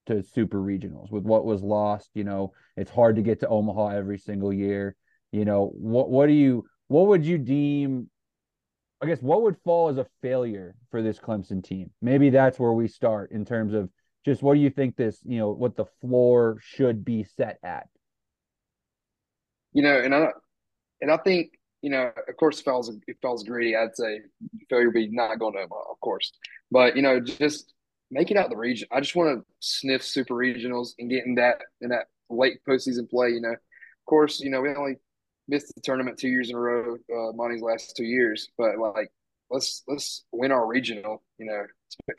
[0.07, 2.11] to super regionals with what was lost.
[2.15, 4.97] You know it's hard to get to Omaha every single year.
[5.31, 8.09] You know, what what do you what would you deem
[9.03, 11.91] I guess what would fall as a failure for this Clemson team?
[12.01, 13.91] Maybe that's where we start in terms of
[14.25, 17.89] just what do you think this, you know, what the floor should be set at?
[19.73, 20.29] You know, and I
[21.01, 23.97] and I think, you know, of course if I was if I was greedy, I'd
[23.97, 24.21] say
[24.71, 26.31] failure would be not going to Omaha, of course.
[26.71, 27.75] But, you know, just
[28.13, 28.87] make it out the region.
[28.93, 33.11] I just want to sniff super regionals and get in that in that late postseason
[33.11, 33.53] play, you know.
[33.53, 34.97] Of course, you know, we only
[35.49, 38.51] missed the tournament two years in a row, uh, Monty's last two years.
[38.57, 39.11] But like,
[39.51, 41.23] let's let's win our regional.
[41.39, 41.67] You know,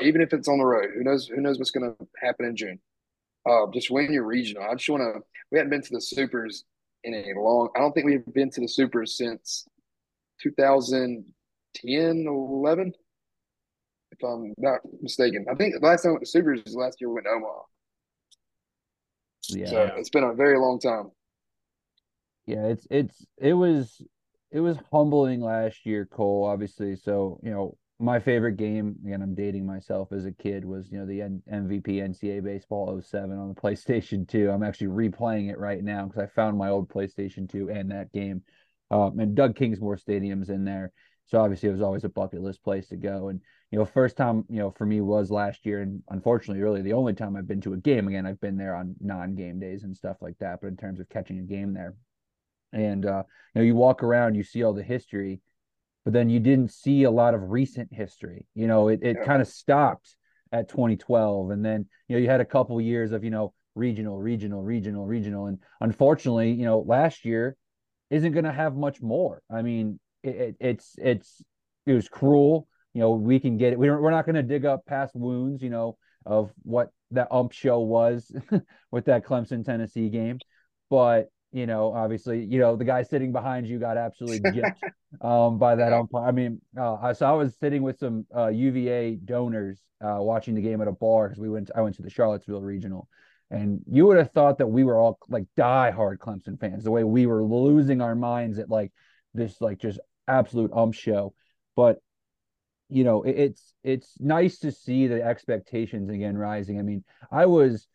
[0.02, 0.90] even if it's on the road.
[0.96, 1.28] Who knows?
[1.28, 2.80] Who knows what's going to happen in June?
[3.46, 4.64] Uh, just win your regional.
[4.64, 5.22] I just want to.
[5.52, 6.66] We hadn't been to the supers
[7.04, 7.70] in a long.
[7.76, 9.68] I don't think we've been to the supers since
[10.42, 12.94] 2010, 11.
[14.24, 17.02] If I'm not mistaken, I think the last time we went to supers was last
[17.02, 17.62] year we went to Omaha.
[19.50, 21.12] Yeah, so it's been a very long time.
[22.46, 24.02] Yeah, it's it's it was
[24.52, 26.46] it was humbling last year, Cole.
[26.46, 29.22] Obviously, so you know my favorite game again.
[29.22, 33.38] I'm dating myself as a kid was you know the N- MVP NCAA baseball 07
[33.38, 34.50] on the PlayStation 2.
[34.50, 38.12] I'm actually replaying it right now because I found my old PlayStation 2 and that
[38.14, 38.44] game.
[38.92, 40.92] Um, and Doug Kingsmore Stadium's in there,
[41.26, 43.30] so obviously it was always a bucket list place to go.
[43.30, 46.82] And you know, first time you know for me was last year, and unfortunately, really
[46.82, 48.08] the only time I've been to a game.
[48.08, 51.10] Again, I've been there on non-game days and stuff like that, but in terms of
[51.10, 51.96] catching a game there,
[52.72, 55.42] and uh, you know, you walk around, you see all the history,
[56.04, 58.46] but then you didn't see a lot of recent history.
[58.54, 59.26] You know, it, it yeah.
[59.26, 60.16] kind of stopped
[60.52, 64.20] at 2012, and then you know you had a couple years of you know regional,
[64.20, 67.56] regional, regional, regional, and unfortunately, you know, last year
[68.10, 69.42] isn't going to have much more.
[69.50, 71.44] I mean, it, it, it's it's
[71.86, 72.68] it was cruel.
[72.94, 73.80] You know, we can get it.
[73.80, 75.62] We we're not going to dig up past wounds.
[75.62, 78.32] You know, of what that ump show was
[78.92, 80.40] with that Clemson Tennessee game,
[80.90, 84.82] but you know, obviously, you know, the guy sitting behind you got absolutely gypped
[85.22, 86.28] um, by that umpire.
[86.28, 90.62] I mean, uh, so I was sitting with some uh, UVA donors uh, watching the
[90.62, 91.68] game at a bar because we went.
[91.68, 93.08] To, I went to the Charlottesville regional,
[93.52, 96.84] and you would have thought that we were all like die-hard Clemson fans.
[96.84, 98.92] The way we were losing our minds at like
[99.36, 101.34] this, like just absolute ump show.
[101.76, 102.00] But
[102.90, 106.80] you know, it, it's it's nice to see the expectations again rising.
[106.80, 107.88] I mean, I was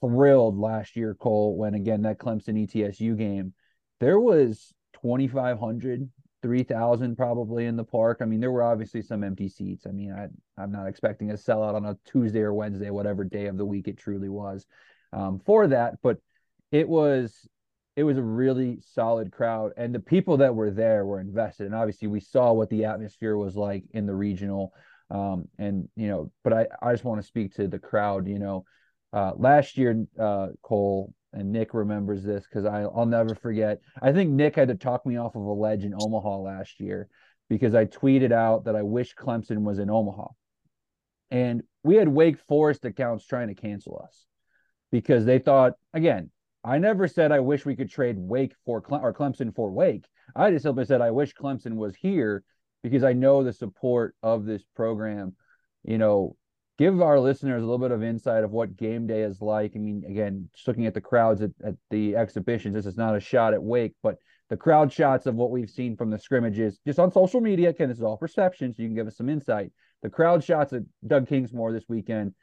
[0.00, 3.54] thrilled last year, Cole, when again that Clemson ETSU game,
[4.00, 6.10] there was 2,500,
[6.42, 8.18] 3,000 probably in the park.
[8.20, 9.86] I mean, there were obviously some empty seats.
[9.86, 10.28] I mean, I,
[10.60, 13.88] I'm not expecting a sellout on a Tuesday or Wednesday, whatever day of the week
[13.88, 14.66] it truly was
[15.12, 16.18] um, for that, but
[16.72, 17.48] it was
[17.96, 21.74] it was a really solid crowd and the people that were there were invested and
[21.74, 24.72] obviously we saw what the atmosphere was like in the regional
[25.10, 28.38] um, and you know but i i just want to speak to the crowd you
[28.38, 28.64] know
[29.12, 33.80] uh, last year, uh, Cole and Nick remembers this because I'll never forget.
[34.02, 37.08] I think Nick had to talk me off of a ledge in Omaha last year
[37.48, 40.26] because I tweeted out that I wish Clemson was in Omaha.
[41.30, 44.26] And we had Wake Forest accounts trying to cancel us
[44.92, 46.30] because they thought, again,
[46.66, 50.04] I never said I wish we could trade Wake for Cle- or Clemson for Wake.
[50.34, 52.42] I just simply said I wish Clemson was here
[52.82, 55.36] because I know the support of this program,
[55.84, 56.36] you know,
[56.76, 59.72] give our listeners a little bit of insight of what game day is like.
[59.76, 63.14] I mean, again, just looking at the crowds at, at the exhibitions, this is not
[63.14, 64.16] a shot at Wake, but
[64.50, 67.70] the crowd shots of what we've seen from the scrimmages just on social media.
[67.70, 69.70] Again, this is all perception, so you can give us some insight.
[70.02, 72.34] The crowd shots at Doug Kingsmore this weekend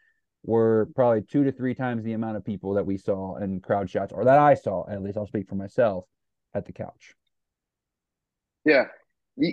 [0.43, 3.89] were probably two to three times the amount of people that we saw in crowd
[3.89, 6.05] shots, or that I saw, at least I'll speak for myself,
[6.53, 7.15] at the couch.
[8.65, 8.85] Yeah.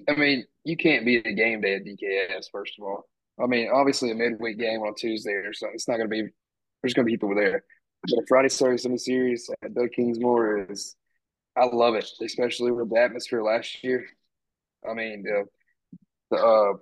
[0.08, 3.08] I mean, you can't beat a game day at DKS, first of all.
[3.42, 5.74] I mean, obviously a midweek game on Tuesday or something.
[5.74, 6.28] It's not going to be.
[6.82, 7.64] There's going to be people there.
[8.02, 10.96] But a Friday Saturday Sunday series at Doug Kingsmore is.
[11.56, 14.06] I love it, especially with the atmosphere last year.
[14.88, 15.44] I mean, the,
[16.30, 16.72] the uh,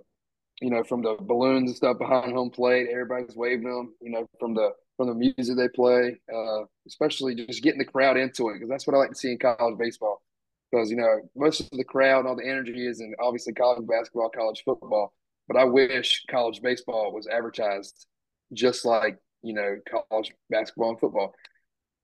[0.61, 3.94] you know, from the balloons and stuff behind home plate, everybody's waving them.
[4.01, 8.16] You know, from the from the music they play, uh, especially just getting the crowd
[8.16, 10.23] into it because that's what I like to see in college baseball.
[10.71, 13.87] Because you know, most of the crowd and all the energy is in obviously college
[13.87, 15.12] basketball, college football
[15.49, 18.07] but I wish college baseball was advertised
[18.53, 19.77] just like you know
[20.11, 21.35] college basketball and football.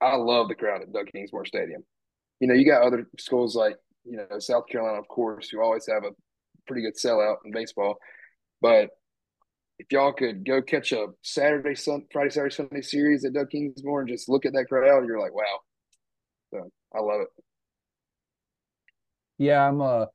[0.00, 1.84] I love the crowd at Doug Kingsmore Stadium.
[2.40, 5.86] You know, you got other schools like you know South Carolina, of course, who always
[5.86, 6.10] have a
[6.66, 7.96] pretty good sellout in baseball.
[8.64, 8.88] But
[9.78, 14.00] if y'all could go catch a Saturday, Sun, Friday, Saturday, Sunday series at Doug Kingsmore
[14.00, 15.58] and just look at that crowd, you're like, wow.
[16.50, 17.44] So I love it.
[19.36, 20.06] Yeah, I'm uh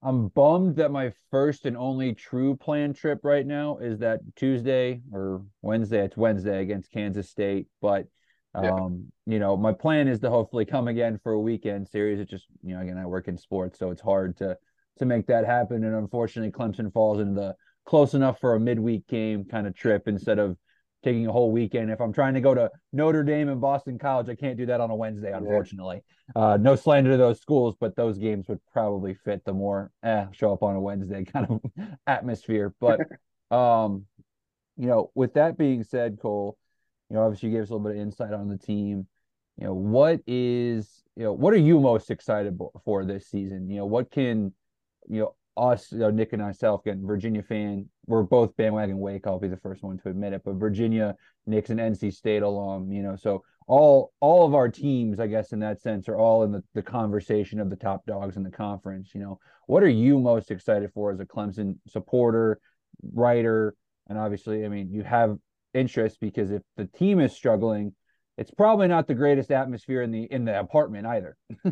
[0.00, 5.00] I'm bummed that my first and only true planned trip right now is that Tuesday
[5.12, 6.04] or Wednesday.
[6.04, 8.06] It's Wednesday against Kansas State, but
[8.60, 8.74] Yeah.
[8.74, 12.20] Um, you know, my plan is to hopefully come again for a weekend series.
[12.20, 14.56] It just, you know, again, I work in sports, so it's hard to
[14.98, 15.84] to make that happen.
[15.84, 17.56] And unfortunately, Clemson falls into the
[17.88, 20.58] close enough for a midweek game kind of trip instead of
[21.02, 21.90] taking a whole weekend.
[21.90, 24.82] If I'm trying to go to Notre Dame and Boston College, I can't do that
[24.82, 26.02] on a Wednesday, unfortunately.
[26.36, 30.26] Uh, no slander to those schools, but those games would probably fit the more eh,
[30.32, 31.60] show up on a Wednesday kind of
[32.06, 32.74] atmosphere.
[32.78, 33.00] But
[33.50, 34.04] um,
[34.76, 36.58] you know, with that being said, Cole,
[37.08, 39.06] you know, obviously you gave us a little bit of insight on the team.
[39.56, 43.70] You know, what is you know, what are you most excited for this season?
[43.70, 44.52] You know, what can
[45.08, 49.26] you know us, you know, Nick and myself, again, Virginia fan, we're both bandwagon Wake.
[49.26, 51.16] I'll be the first one to admit it, but Virginia,
[51.46, 55.52] Nick's an NC State alum, you know, so all all of our teams, I guess,
[55.52, 58.50] in that sense, are all in the, the conversation of the top dogs in the
[58.50, 59.10] conference.
[59.14, 62.60] You know, what are you most excited for as a Clemson supporter,
[63.12, 63.74] writer,
[64.08, 65.36] and obviously, I mean, you have
[65.74, 67.94] interest because if the team is struggling,
[68.38, 71.36] it's probably not the greatest atmosphere in the in the apartment either.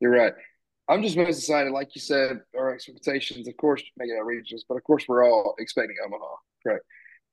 [0.00, 0.34] You're right.
[0.88, 4.76] I'm just most excited, like you said, our expectations, of course, make it outrageous, but
[4.76, 6.84] of course, we're all expecting Omaha, correct?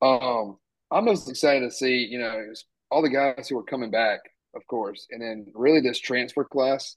[0.01, 0.57] Um,
[0.89, 2.45] I'm most excited to see, you know,
[2.89, 4.21] all the guys who are coming back,
[4.55, 6.95] of course, and then really this transfer class.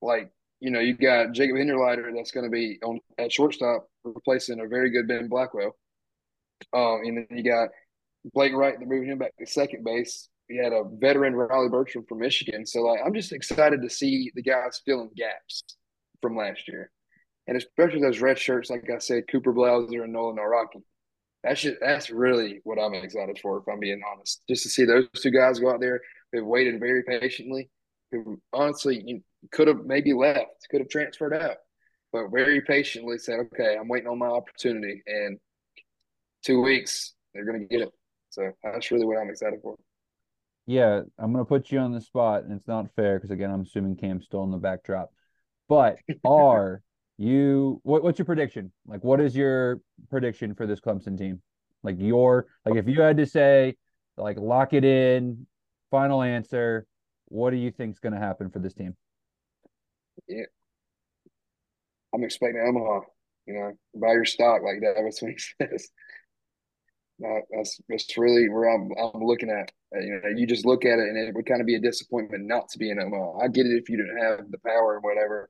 [0.00, 4.60] Like, you know, you got Jacob Hinderleider that's going to be on at shortstop, replacing
[4.60, 5.76] a very good Ben Blackwell.
[6.72, 7.68] Um, and then you got
[8.32, 10.28] Blake Wright, they're moving him back to second base.
[10.48, 12.66] We had a veteran Riley Bertram from Michigan.
[12.66, 15.64] So like I'm just excited to see the guys filling gaps
[16.22, 16.90] from last year.
[17.46, 20.80] And especially those red shirts, like I said, Cooper Blauser and Nolan Nawrocki.
[21.42, 24.42] That's just, that's really what I'm excited for, if I'm being honest.
[24.48, 27.68] Just to see those two guys go out there who've waited very patiently,
[28.12, 31.56] who honestly could have maybe left, could have transferred out,
[32.12, 35.02] but very patiently said, okay, I'm waiting on my opportunity.
[35.04, 35.38] And
[36.44, 37.92] two weeks, they're going to get it.
[38.30, 39.74] So that's really what I'm excited for.
[40.66, 43.50] Yeah, I'm going to put you on the spot, and it's not fair because, again,
[43.50, 45.12] I'm assuming Cam's still in the backdrop.
[45.72, 46.82] But are
[47.16, 48.72] you what, what's your prediction?
[48.86, 49.80] Like what is your
[50.10, 51.40] prediction for this Clemson team?
[51.82, 53.76] Like your like if you had to say
[54.18, 55.46] like lock it in,
[55.90, 56.86] final answer,
[57.28, 58.94] what do you think is going to happen for this team?
[60.28, 60.44] Yeah.
[62.14, 63.00] I'm expecting Omaha,
[63.46, 65.00] you know, buy your stock like that.
[65.02, 65.88] That's what he says.
[67.50, 69.72] that's that's really where I'm I'm looking at.
[69.96, 71.80] Uh, you know, you just look at it, and it would kind of be a
[71.80, 73.38] disappointment not to be in Omaha.
[73.38, 75.48] I get it if you didn't have the power or whatever,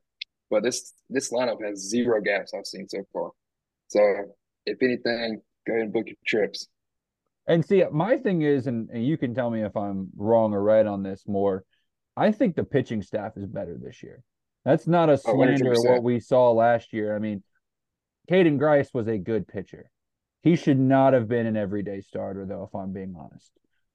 [0.53, 3.31] but this this lineup has zero gaps I've seen so far.
[3.89, 4.01] So
[4.67, 6.69] if anything, go ahead and book your trips.
[7.49, 10.63] And see, my thing is, and, and you can tell me if I'm wrong or
[10.63, 11.65] right on this more.
[12.17, 14.23] I think the pitching staff is better this year.
[14.65, 17.17] That's not a oh, slander oh, what we saw last year.
[17.17, 17.43] I mean,
[18.31, 19.91] Caden Grice was a good pitcher.
[20.43, 23.51] He should not have been an everyday starter, though, if I'm being honest.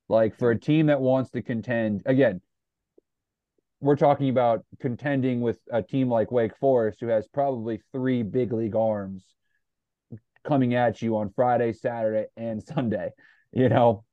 [0.09, 2.41] Like for a team that wants to contend, again,
[3.79, 8.51] we're talking about contending with a team like Wake Forest, who has probably three big
[8.51, 9.23] league arms
[10.45, 13.11] coming at you on Friday, Saturday, and Sunday.
[13.51, 14.03] You know,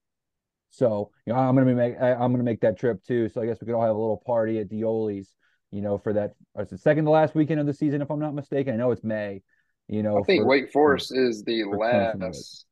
[0.71, 3.29] so you know I'm gonna be make I'm gonna make that trip too.
[3.29, 5.35] So I guess we could all have a little party at Dioli's.
[5.71, 6.35] You know, for that.
[6.57, 8.75] It's the second to last weekend of the season, if I'm not mistaken.
[8.75, 9.43] I know it's May.
[9.89, 12.67] You know, I think for, Wake Forest for, is the last.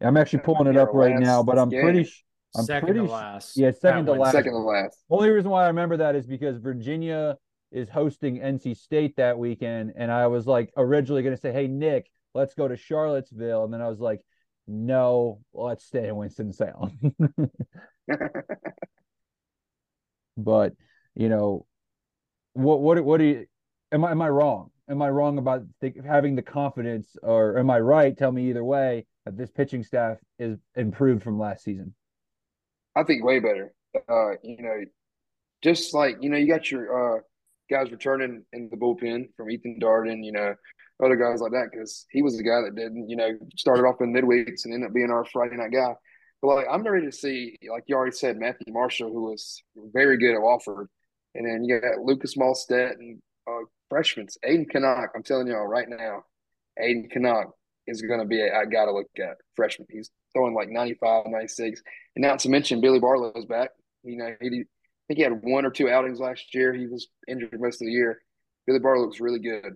[0.00, 1.82] I'm actually pulling it up right now, but I'm game.
[1.82, 2.10] pretty.
[2.56, 3.56] I'm second pretty to last.
[3.56, 4.32] Yeah, second to last.
[4.32, 4.98] Second to last.
[5.10, 7.36] Only reason why I remember that is because Virginia
[7.70, 11.66] is hosting NC State that weekend, and I was like originally going to say, "Hey
[11.68, 14.22] Nick, let's go to Charlottesville," and then I was like,
[14.66, 17.12] "No, let's stay in Winston Salem."
[20.36, 20.72] but
[21.14, 21.66] you know,
[22.54, 23.46] what what what do you?
[23.92, 24.70] Am I am I wrong?
[24.88, 25.64] Am I wrong about
[26.06, 28.16] having the confidence, or am I right?
[28.16, 31.94] Tell me either way that this pitching staff is improved from last season.
[32.98, 33.72] I think way better.
[34.08, 34.84] Uh, you know,
[35.62, 37.20] just like you know, you got your uh,
[37.70, 40.54] guys returning in the bullpen from Ethan Darden, you know,
[41.02, 44.00] other guys like that because he was the guy that didn't, you know, started off
[44.00, 45.94] in midweeks and ended up being our Friday night guy.
[46.42, 50.18] But like, I'm ready to see, like you already said, Matthew Marshall, who was very
[50.18, 50.86] good at Wofford,
[51.34, 55.08] and then you got Lucas Mahlstedt and uh, freshmen, Aiden Knaak.
[55.14, 56.22] I'm telling y'all right now,
[56.80, 57.50] Aiden Knaak
[57.86, 59.88] is going to be a, I got to look at freshman.
[59.90, 61.82] He's throwing like 95, 96.
[62.16, 63.70] And not to mention Billy Barlow's back.
[64.04, 64.64] You know, he, I
[65.08, 66.72] think he had one or two outings last year.
[66.72, 68.20] He was injured most of the year.
[68.66, 69.74] Billy Barlow looks really good.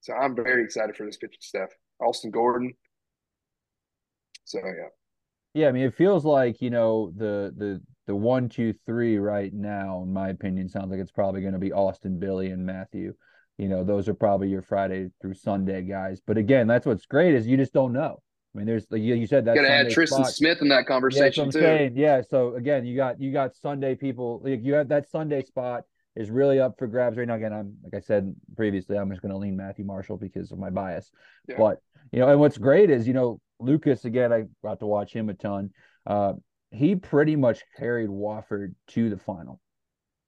[0.00, 1.68] So I'm very excited for this pitching staff.
[2.00, 2.74] Austin Gordon.
[4.44, 4.88] So yeah.
[5.54, 9.52] Yeah, I mean, it feels like you know the the the one, two, three right
[9.52, 10.02] now.
[10.02, 13.14] In my opinion, sounds like it's probably going to be Austin, Billy, and Matthew.
[13.56, 16.20] You know, those are probably your Friday through Sunday guys.
[16.26, 18.20] But again, that's what's great is you just don't know.
[18.54, 19.54] I mean, there's like you said that.
[19.56, 20.34] Got to add Tristan spot.
[20.34, 21.60] Smith in that conversation yeah, too.
[21.60, 21.96] Saying.
[21.96, 22.22] Yeah.
[22.28, 24.40] So again, you got you got Sunday people.
[24.44, 25.84] Like you have that Sunday spot
[26.14, 27.34] is really up for grabs right now.
[27.34, 30.58] Again, I'm like I said previously, I'm just going to lean Matthew Marshall because of
[30.58, 31.10] my bias.
[31.48, 31.56] Yeah.
[31.58, 31.80] But
[32.12, 34.32] you know, and what's great is you know Lucas again.
[34.32, 35.70] I got to watch him a ton.
[36.06, 36.34] Uh,
[36.70, 39.60] he pretty much carried Wofford to the final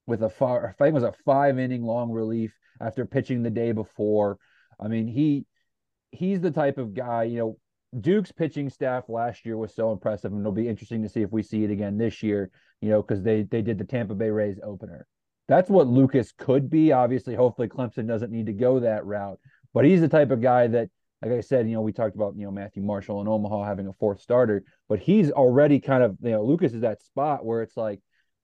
[0.07, 3.51] with a five, I think it was a five inning long relief after pitching the
[3.51, 4.39] day before.
[4.81, 5.47] I mean, he
[6.11, 7.59] he's the type of guy, you know,
[8.01, 11.33] Duke's pitching staff last year was so impressive, and it'll be interesting to see if
[11.33, 14.31] we see it again this year, you know, because they they did the Tampa Bay
[14.31, 15.07] Rays opener.
[15.49, 16.93] That's what Lucas could be.
[16.93, 19.39] Obviously, hopefully Clemson doesn't need to go that route,
[19.73, 20.91] but he's the type of guy that,
[21.23, 23.87] like I said, you know, we talked about, you know, Matthew Marshall and Omaha having
[23.87, 27.63] a fourth starter, but he's already kind of, you know, Lucas is that spot where
[27.63, 28.01] it's like,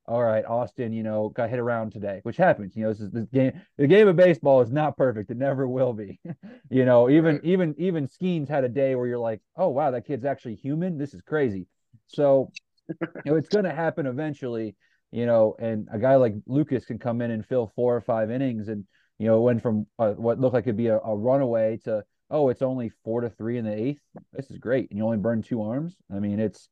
[0.06, 2.76] all right, Austin, you know, got hit around today, which happens.
[2.76, 3.52] You know, this is this game.
[3.78, 5.30] The game of baseball is not perfect.
[5.30, 6.20] It never will be.
[6.70, 7.44] you know, even right.
[7.44, 10.98] even even Skenes had a day where you're like, oh wow, that kid's actually human.
[10.98, 11.66] This is crazy.
[12.08, 12.50] So,
[12.88, 14.74] you know, it's going to happen eventually.
[15.12, 18.30] You know, and a guy like Lucas can come in and fill four or five
[18.30, 18.84] innings, and
[19.18, 22.48] you know, went from uh, what looked like it'd be a, a runaway to oh,
[22.48, 24.00] it's only four to three in the eighth.
[24.32, 25.94] This is great, and you only burn two arms.
[26.12, 26.68] I mean, it's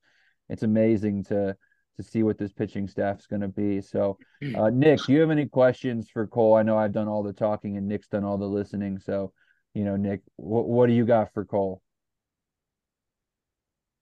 [0.48, 1.56] it's amazing to
[1.96, 3.80] to see what this pitching staff is going to be.
[3.80, 4.18] So,
[4.56, 6.54] uh, Nick, do you have any questions for Cole?
[6.54, 8.98] I know I've done all the talking and Nick's done all the listening.
[8.98, 9.32] So,
[9.74, 11.82] you know, Nick, what what do you got for Cole?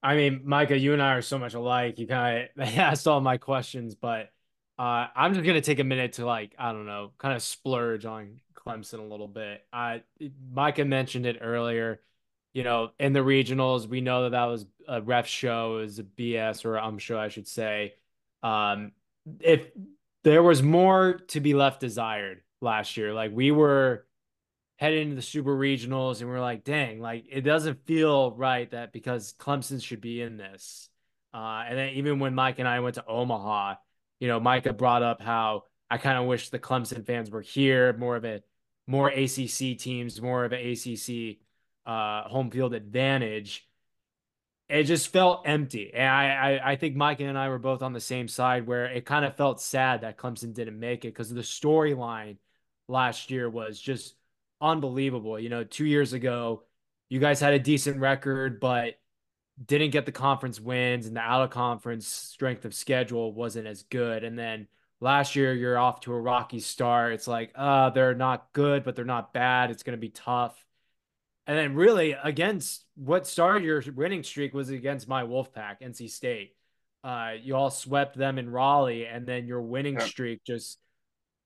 [0.02, 1.98] I mean, Micah, you and I are so much alike.
[1.98, 4.30] You kind of asked all my questions, but
[4.78, 8.04] uh, I'm just gonna take a minute to like I don't know, kind of splurge
[8.04, 9.64] on Clemson a little bit.
[9.72, 10.02] I
[10.52, 12.00] Micah mentioned it earlier
[12.58, 16.02] you know, in the regionals, we know that that was a ref show, is a
[16.02, 17.94] BS, or I'm sure I should say.
[18.42, 18.90] Um,
[19.38, 19.68] if
[20.24, 24.08] there was more to be left desired last year, like we were
[24.74, 28.68] heading into the super regionals and we are like, dang, like it doesn't feel right
[28.72, 30.88] that because Clemson should be in this.
[31.32, 33.76] Uh, and then even when Mike and I went to Omaha,
[34.18, 37.92] you know, Micah brought up how I kind of wish the Clemson fans were here,
[37.92, 38.42] more of a
[38.88, 41.38] more ACC teams, more of an ACC
[41.88, 43.66] uh, home field advantage.
[44.68, 45.94] It just felt empty.
[45.94, 48.84] And I, I, I think Mike and I were both on the same side where
[48.84, 52.36] it kind of felt sad that Clemson didn't make it because the storyline
[52.86, 54.14] last year was just
[54.60, 55.38] unbelievable.
[55.38, 56.64] You know, two years ago,
[57.08, 58.98] you guys had a decent record, but
[59.64, 63.82] didn't get the conference wins, and the out of conference strength of schedule wasn't as
[63.84, 64.22] good.
[64.22, 64.68] And then
[65.00, 67.14] last year, you're off to a rocky start.
[67.14, 69.70] It's like, uh, they're not good, but they're not bad.
[69.70, 70.62] It's going to be tough.
[71.48, 76.54] And then really against what started your winning streak was against my Wolfpack, NC State.
[77.02, 80.04] Uh, you all swept them in Raleigh, and then your winning yeah.
[80.04, 80.78] streak just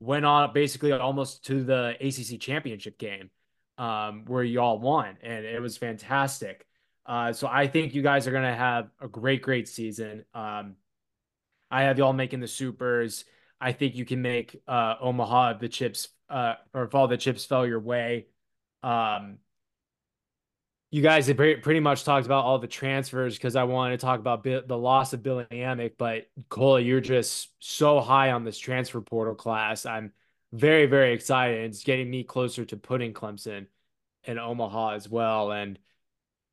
[0.00, 3.30] went on basically almost to the ACC championship game,
[3.78, 6.66] um, where you all won, and it was fantastic.
[7.06, 10.24] Uh, so I think you guys are gonna have a great, great season.
[10.34, 10.74] Um,
[11.70, 13.24] I have y'all making the supers.
[13.60, 17.44] I think you can make uh, Omaha the chips, uh, or if all the chips
[17.44, 18.26] fell your way.
[18.82, 19.38] Um,
[20.92, 24.20] you guys have pretty much talked about all the transfers because I wanted to talk
[24.20, 29.00] about the loss of Billy Amick, but Cole, you're just so high on this transfer
[29.00, 29.86] portal class.
[29.86, 30.12] I'm
[30.52, 31.64] very, very excited.
[31.64, 33.68] It's getting me closer to putting Clemson
[34.24, 35.50] in Omaha as well.
[35.50, 35.78] And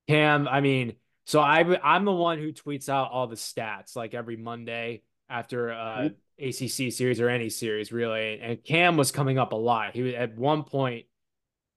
[0.08, 4.14] Cam, I mean, so I, I'm the one who tweets out all the stats like
[4.14, 6.10] every Monday after uh,
[6.40, 6.48] mm-hmm.
[6.48, 8.40] ACC series or any series, really.
[8.40, 9.94] And Cam was coming up a lot.
[9.94, 11.08] He was at one point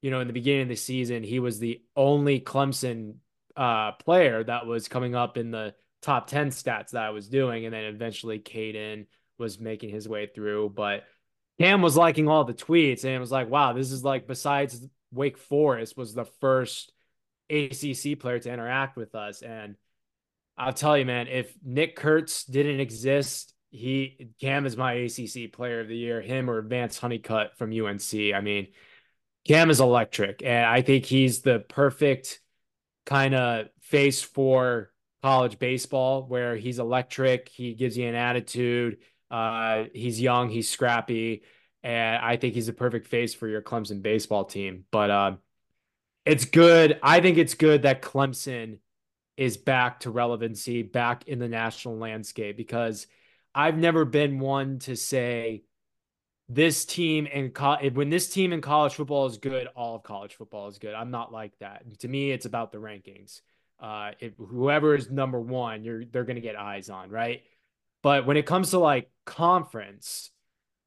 [0.02, 3.14] you know, in the beginning of the season, he was the only Clemson
[3.56, 7.64] uh, player that was coming up in the top 10 stats that I was doing.
[7.64, 9.06] And then eventually Caden
[9.38, 10.72] was making his way through.
[10.74, 11.04] But
[11.60, 14.84] Cam was liking all the tweets and it was like, wow, this is like, besides
[15.12, 16.92] Wake Forest, was the first
[17.48, 19.42] ACC player to interact with us.
[19.42, 19.76] And
[20.58, 25.80] I'll tell you, man, if Nick Kurtz didn't exist, he Cam is my ACC player
[25.80, 28.34] of the year, him or Vance Honeycutt from UNC.
[28.34, 28.68] I mean,
[29.46, 32.40] Cam is electric, and I think he's the perfect
[33.06, 37.48] kind of face for college baseball, where he's electric.
[37.48, 38.98] He gives you an attitude.
[39.30, 40.48] Uh, he's young.
[40.48, 41.42] He's scrappy,
[41.82, 44.84] and I think he's a perfect face for your Clemson baseball team.
[44.90, 45.36] But uh,
[46.24, 47.00] it's good.
[47.02, 48.78] I think it's good that Clemson
[49.36, 53.06] is back to relevancy, back in the national landscape, because
[53.54, 55.64] I've never been one to say
[56.48, 60.34] this team and co- when this team in college football is good, all of college
[60.34, 60.94] football is good.
[60.94, 62.00] I'm not like that.
[62.00, 63.40] To me, it's about the rankings.
[63.80, 67.42] Uh, if whoever is number one, you're they're gonna get eyes on, right?
[68.02, 70.30] But when it comes to like conference,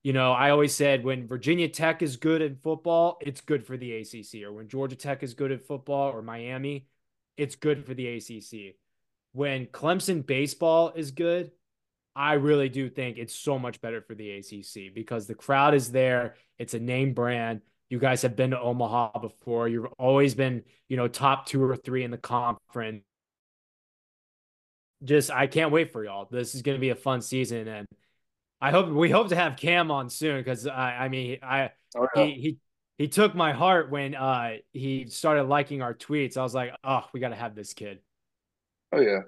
[0.03, 3.75] you know, I always said when Virginia Tech is good in football, it's good for
[3.75, 4.43] the ACC.
[4.43, 6.87] Or when Georgia Tech is good at football, or Miami,
[7.37, 8.75] it's good for the ACC.
[9.31, 11.51] When Clemson baseball is good,
[12.15, 15.91] I really do think it's so much better for the ACC because the crowd is
[15.91, 16.35] there.
[16.57, 17.61] It's a name brand.
[17.89, 19.67] You guys have been to Omaha before.
[19.67, 23.03] You've always been, you know, top two or three in the conference.
[25.03, 26.27] Just, I can't wait for y'all.
[26.31, 27.87] This is going to be a fun season, and
[28.61, 32.07] I hope we hope to have Cam on soon because I, I mean, I oh,
[32.15, 32.25] yeah.
[32.25, 32.57] he he
[32.97, 36.37] he took my heart when uh he started liking our tweets.
[36.37, 37.99] I was like, oh, we got to have this kid.
[38.91, 39.19] Oh yeah.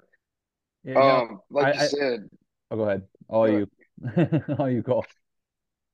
[0.82, 2.28] yeah um, like I, you said.
[2.70, 3.02] Oh, go ahead.
[3.28, 3.68] All you,
[4.58, 5.04] all you call.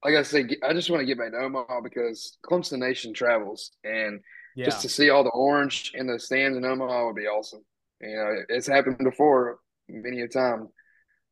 [0.05, 3.71] Like I said, I just want to get back to Omaha because Clemson Nation travels,
[3.85, 4.21] and
[4.55, 4.67] yeah.
[4.67, 7.65] just to see all the orange in the stands in Omaha would be awesome.
[8.01, 9.59] You know, it's happened before
[9.89, 10.69] many a time,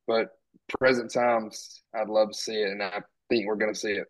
[0.07, 0.31] but
[0.79, 4.07] present times, I'd love to see it, and I think we're going to see it.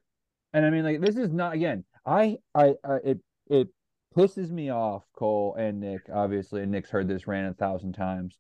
[0.53, 1.85] And I mean, like this is not again.
[2.05, 3.68] I, I, I it, it
[4.16, 6.03] pisses me off, Cole and Nick.
[6.12, 8.39] Obviously, and Nick's heard this rant a thousand times.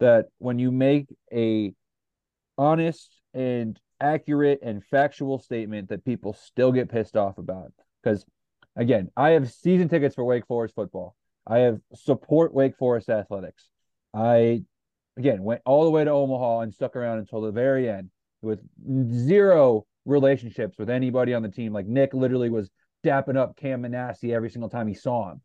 [0.00, 1.72] That when you make a
[2.56, 7.72] honest and accurate and factual statement, that people still get pissed off about.
[8.02, 8.24] Because
[8.76, 11.16] again, I have season tickets for Wake Forest football.
[11.46, 13.68] I have support Wake Forest athletics.
[14.14, 14.62] I
[15.16, 18.10] again went all the way to Omaha and stuck around until the very end
[18.42, 18.60] with
[19.12, 21.72] zero relationships with anybody on the team.
[21.72, 22.70] Like Nick literally was
[23.04, 25.40] dapping up Cam Manassi every single time he saw him.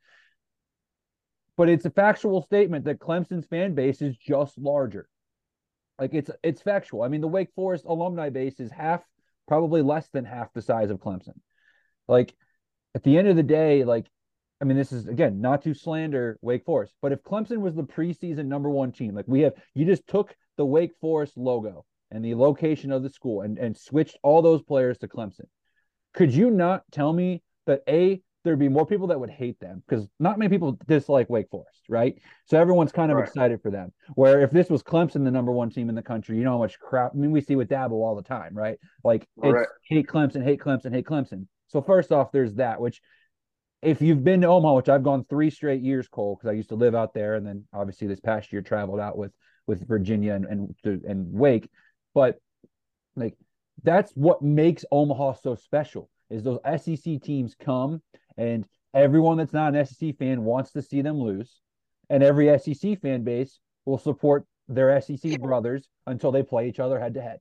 [1.57, 5.10] But it's a factual statement that Clemson's fan base is just larger.
[6.00, 7.04] Like it's it's factual.
[7.04, 9.04] I mean, the Wake Forest alumni base is half,
[9.47, 11.38] probably less than half the size of Clemson.
[12.08, 12.34] Like
[12.95, 14.08] at the end of the day, like
[14.62, 17.84] I mean, this is again not to slander Wake Forest, but if Clemson was the
[17.84, 22.24] preseason number one team, like we have, you just took the Wake Forest logo and
[22.24, 25.45] the location of the school and, and switched all those players to Clemson.
[26.14, 29.84] Could you not tell me that A, there'd be more people that would hate them
[29.88, 32.16] because not many people dislike Wake Forest, right?
[32.46, 33.28] So everyone's kind of right.
[33.28, 33.92] excited for them.
[34.16, 36.60] Where if this was Clemson, the number one team in the country, you know how
[36.60, 37.12] much crap.
[37.14, 38.78] I mean, we see with Dabo all the time, right?
[39.04, 39.62] Like right.
[39.62, 41.48] it's hate Clemson, hate Clemson, hate Clemson.
[41.68, 43.02] So first off, there's that, which
[43.82, 46.70] if you've been to Omaha, which I've gone three straight years, Cole, because I used
[46.70, 49.32] to live out there, and then obviously this past year traveled out with
[49.68, 51.70] with Virginia and and, and Wake,
[52.14, 52.40] but
[53.16, 53.38] like
[53.84, 58.02] that's what makes Omaha so special is those SEC teams come
[58.40, 61.60] and everyone that's not an SEC fan wants to see them lose,
[62.10, 67.00] and every SEC fan base will support their SEC brothers until they play each other
[67.00, 67.40] head to head,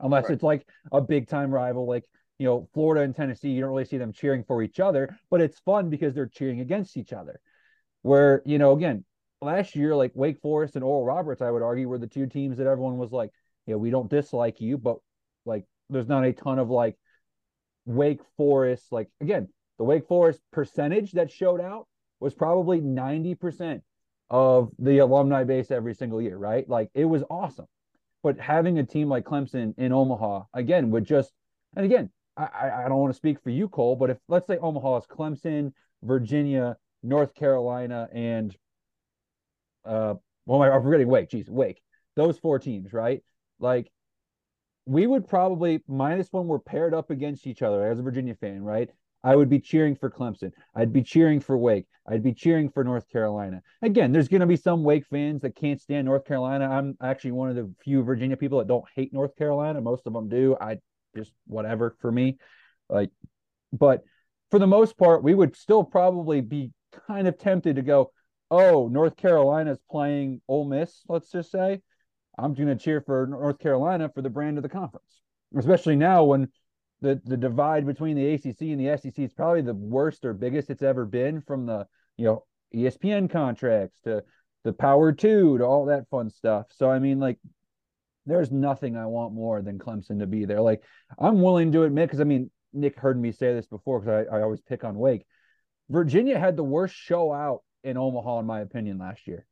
[0.00, 0.32] unless right.
[0.32, 2.04] it's like a big time rival like
[2.42, 5.40] you know, Florida and Tennessee, you don't really see them cheering for each other, but
[5.40, 7.40] it's fun because they're cheering against each other.
[8.02, 9.04] Where, you know, again,
[9.40, 12.58] last year, like Wake Forest and Oral Roberts, I would argue, were the two teams
[12.58, 13.30] that everyone was like,
[13.66, 14.96] yeah, we don't dislike you, but
[15.46, 16.96] like there's not a ton of like
[17.84, 19.48] Wake Forest, like again,
[19.82, 21.88] the Wake Forest percentage that showed out
[22.20, 23.82] was probably 90%
[24.30, 26.68] of the alumni base every single year, right?
[26.68, 27.66] Like it was awesome.
[28.22, 31.32] But having a team like Clemson in Omaha, again, would just,
[31.74, 34.56] and again, I, I don't want to speak for you, Cole, but if let's say
[34.56, 35.72] Omaha is Clemson,
[36.04, 38.56] Virginia, North Carolina, and
[39.84, 40.14] uh,
[40.46, 41.28] well, I'm forgetting Wake.
[41.28, 41.82] Geez, Wake.
[42.14, 43.20] Those four teams, right?
[43.58, 43.90] Like,
[44.86, 48.62] we would probably minus when we're paired up against each other as a Virginia fan,
[48.62, 48.88] right?
[49.24, 50.52] I would be cheering for Clemson.
[50.74, 51.86] I'd be cheering for Wake.
[52.08, 53.62] I'd be cheering for North Carolina.
[53.80, 56.68] Again, there's going to be some Wake fans that can't stand North Carolina.
[56.68, 59.80] I'm actually one of the few Virginia people that don't hate North Carolina.
[59.80, 60.56] Most of them do.
[60.60, 60.78] I
[61.16, 62.38] just whatever for me.
[62.88, 63.10] Like,
[63.72, 64.02] but
[64.50, 66.72] for the most part, we would still probably be
[67.06, 68.10] kind of tempted to go,
[68.50, 71.80] oh, North Carolina's playing Ole Miss, let's just say.
[72.38, 75.20] I'm going to cheer for North Carolina for the brand of the conference,
[75.56, 76.48] especially now when
[77.02, 80.70] the, the divide between the ACC and the SEC is probably the worst or biggest
[80.70, 81.86] it's ever been from the,
[82.16, 82.44] you know,
[82.74, 84.24] ESPN contracts to
[84.64, 86.66] the Power Two to all that fun stuff.
[86.70, 87.38] So, I mean, like,
[88.24, 90.60] there's nothing I want more than Clemson to be there.
[90.60, 90.82] Like
[91.18, 94.36] I'm willing to admit, because I mean, Nick heard me say this before because I,
[94.36, 95.26] I always pick on Wake.
[95.90, 99.44] Virginia had the worst show out in Omaha, in my opinion, last year.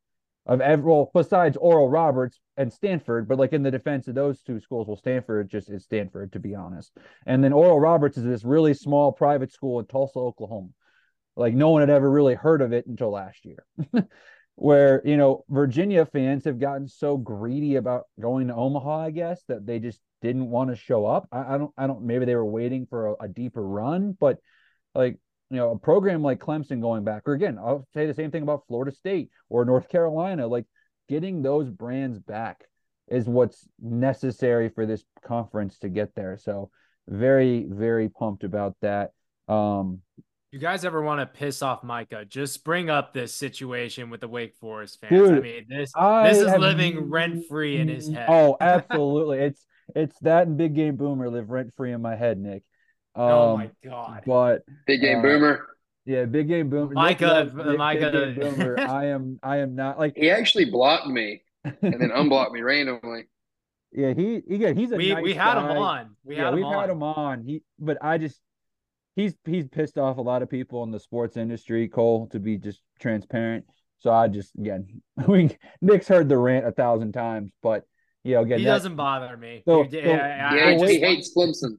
[0.47, 4.41] Of every, well, besides Oral Roberts and Stanford, but like in the defense of those
[4.41, 6.97] two schools, well, Stanford just is Stanford, to be honest.
[7.27, 10.69] And then Oral Roberts is this really small private school in Tulsa, Oklahoma.
[11.35, 13.65] Like no one had ever really heard of it until last year.
[14.55, 19.41] where you know Virginia fans have gotten so greedy about going to Omaha, I guess,
[19.47, 21.27] that they just didn't want to show up.
[21.31, 22.03] I, I don't, I don't.
[22.03, 24.37] Maybe they were waiting for a, a, deeper run, but
[24.93, 25.17] like
[25.51, 28.41] you know, a program like Clemson going back, or again, I'll say the same thing
[28.41, 30.47] about Florida State or North Carolina.
[30.47, 30.65] Like
[31.09, 32.63] getting those brands back
[33.09, 36.37] is what's necessary for this conference to get there.
[36.37, 36.71] So
[37.07, 39.11] very, very pumped about that.
[39.49, 39.99] Um,
[40.51, 44.27] you guys ever want to piss off Micah, just bring up this situation with the
[44.29, 45.11] Wake Forest fans.
[45.11, 48.27] Dude, I mean, this I this is living rent free in his head.
[48.29, 49.39] Oh, absolutely.
[49.39, 52.63] it's it's that and Big Game Boomer live rent free in my head, Nick.
[53.15, 54.23] Um, oh my god!
[54.25, 55.67] But Big Game uh, Boomer.
[56.05, 56.93] Yeah, Big Game Boomer.
[56.93, 58.79] Micah, Nick, Micah, Big Game Boomer.
[58.79, 63.25] I am, I am not like he actually blocked me and then unblocked me randomly.
[63.91, 65.71] Yeah, he, he got he's a we nice we had guy.
[65.71, 66.15] him on.
[66.23, 67.43] We yeah, had we've him had him on.
[67.43, 68.39] He, but I just
[69.15, 72.57] he's he's pissed off a lot of people in the sports industry, Cole, to be
[72.57, 73.65] just transparent.
[73.99, 77.83] So I just again, we Nick's heard the rant a thousand times, but
[78.23, 79.63] you know, again, he that, doesn't bother me.
[79.65, 81.77] So, yeah, so, yeah, just, he hates Clemson.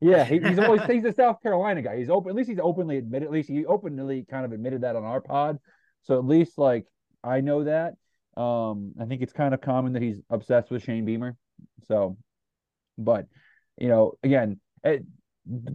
[0.00, 1.96] Yeah, he, he's always he's a South Carolina guy.
[1.98, 2.30] He's open.
[2.30, 3.26] At least he's openly admitted.
[3.26, 5.58] At least he openly kind of admitted that on our pod.
[6.02, 6.86] So at least like
[7.24, 7.94] I know that.
[8.40, 11.36] Um, I think it's kind of common that he's obsessed with Shane Beamer.
[11.88, 12.18] So,
[12.98, 13.26] but
[13.78, 15.04] you know, again, it,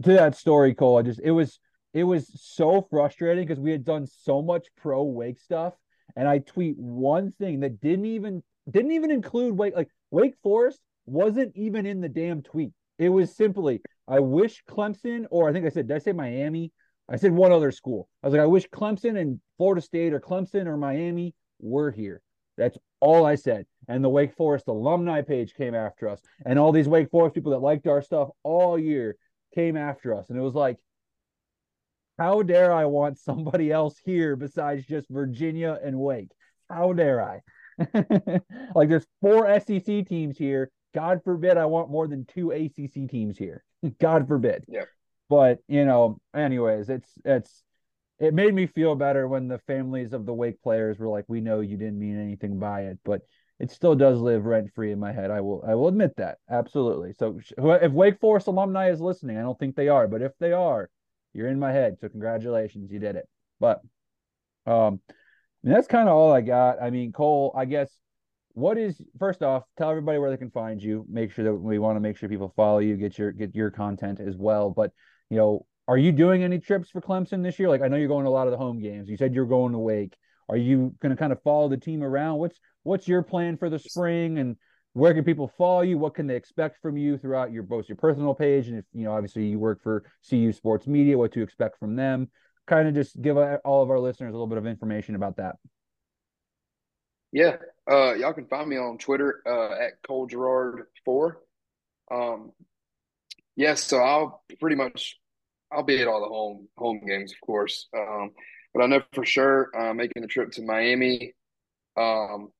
[0.02, 1.58] to that story, Cole, I just it was
[1.92, 5.74] it was so frustrating because we had done so much pro Wake stuff,
[6.14, 10.80] and I tweet one thing that didn't even didn't even include Wake like Wake Forest
[11.06, 12.70] wasn't even in the damn tweet.
[12.98, 16.72] It was simply I wish Clemson or I think I said did I say Miami?
[17.08, 18.08] I said one other school.
[18.22, 22.22] I was like I wish Clemson and Florida State or Clemson or Miami were here.
[22.56, 23.66] That's all I said.
[23.88, 27.52] And the Wake Forest alumni page came after us, and all these Wake Forest people
[27.52, 29.16] that liked our stuff all year
[29.54, 30.30] came after us.
[30.30, 30.78] And it was like,
[32.18, 36.30] how dare I want somebody else here besides just Virginia and Wake?
[36.70, 37.40] How dare I?
[38.74, 40.70] like there's four SEC teams here.
[40.94, 43.64] God forbid I want more than two ACC teams here.
[44.00, 44.64] God forbid.
[44.68, 44.84] Yeah.
[45.28, 47.62] But you know, anyways, it's it's
[48.18, 51.40] it made me feel better when the families of the Wake players were like, "We
[51.40, 53.22] know you didn't mean anything by it," but
[53.58, 55.30] it still does live rent free in my head.
[55.30, 57.14] I will I will admit that absolutely.
[57.14, 60.52] So if Wake Forest alumni is listening, I don't think they are, but if they
[60.52, 60.90] are,
[61.32, 61.96] you're in my head.
[62.00, 63.26] So congratulations, you did it.
[63.60, 63.80] But
[64.66, 65.00] um,
[65.62, 66.82] that's kind of all I got.
[66.82, 67.90] I mean, Cole, I guess
[68.54, 71.04] what is first off, tell everybody where they can find you.
[71.08, 73.70] Make sure that we want to make sure people follow you, get your get your
[73.70, 74.70] content as well.
[74.70, 74.92] But
[75.30, 77.68] you know, are you doing any trips for Clemson this year?
[77.68, 79.08] Like I know you're going to a lot of the home games.
[79.08, 80.16] You said you're going to Wake.
[80.48, 82.38] Are you going to kind of follow the team around?
[82.38, 84.56] What's what's your plan for the spring and
[84.92, 85.96] where can people follow you?
[85.96, 89.04] What can they expect from you throughout your both your personal page and if you
[89.04, 92.30] know obviously you work for CU Sports Media, what to expect from them?
[92.66, 95.36] Kind of just give uh, all of our listeners a little bit of information about
[95.38, 95.56] that.
[97.32, 97.56] Yeah,
[97.90, 101.40] uh, y'all can find me on Twitter uh, at Cole Gerard four.
[102.10, 102.52] Um,
[103.56, 105.18] yes, yeah, so I'll pretty much
[105.72, 107.88] I'll be at all the home home games, of course.
[107.96, 108.32] Um,
[108.74, 111.32] but I know for sure uh, making the trip to Miami,
[111.96, 112.50] um,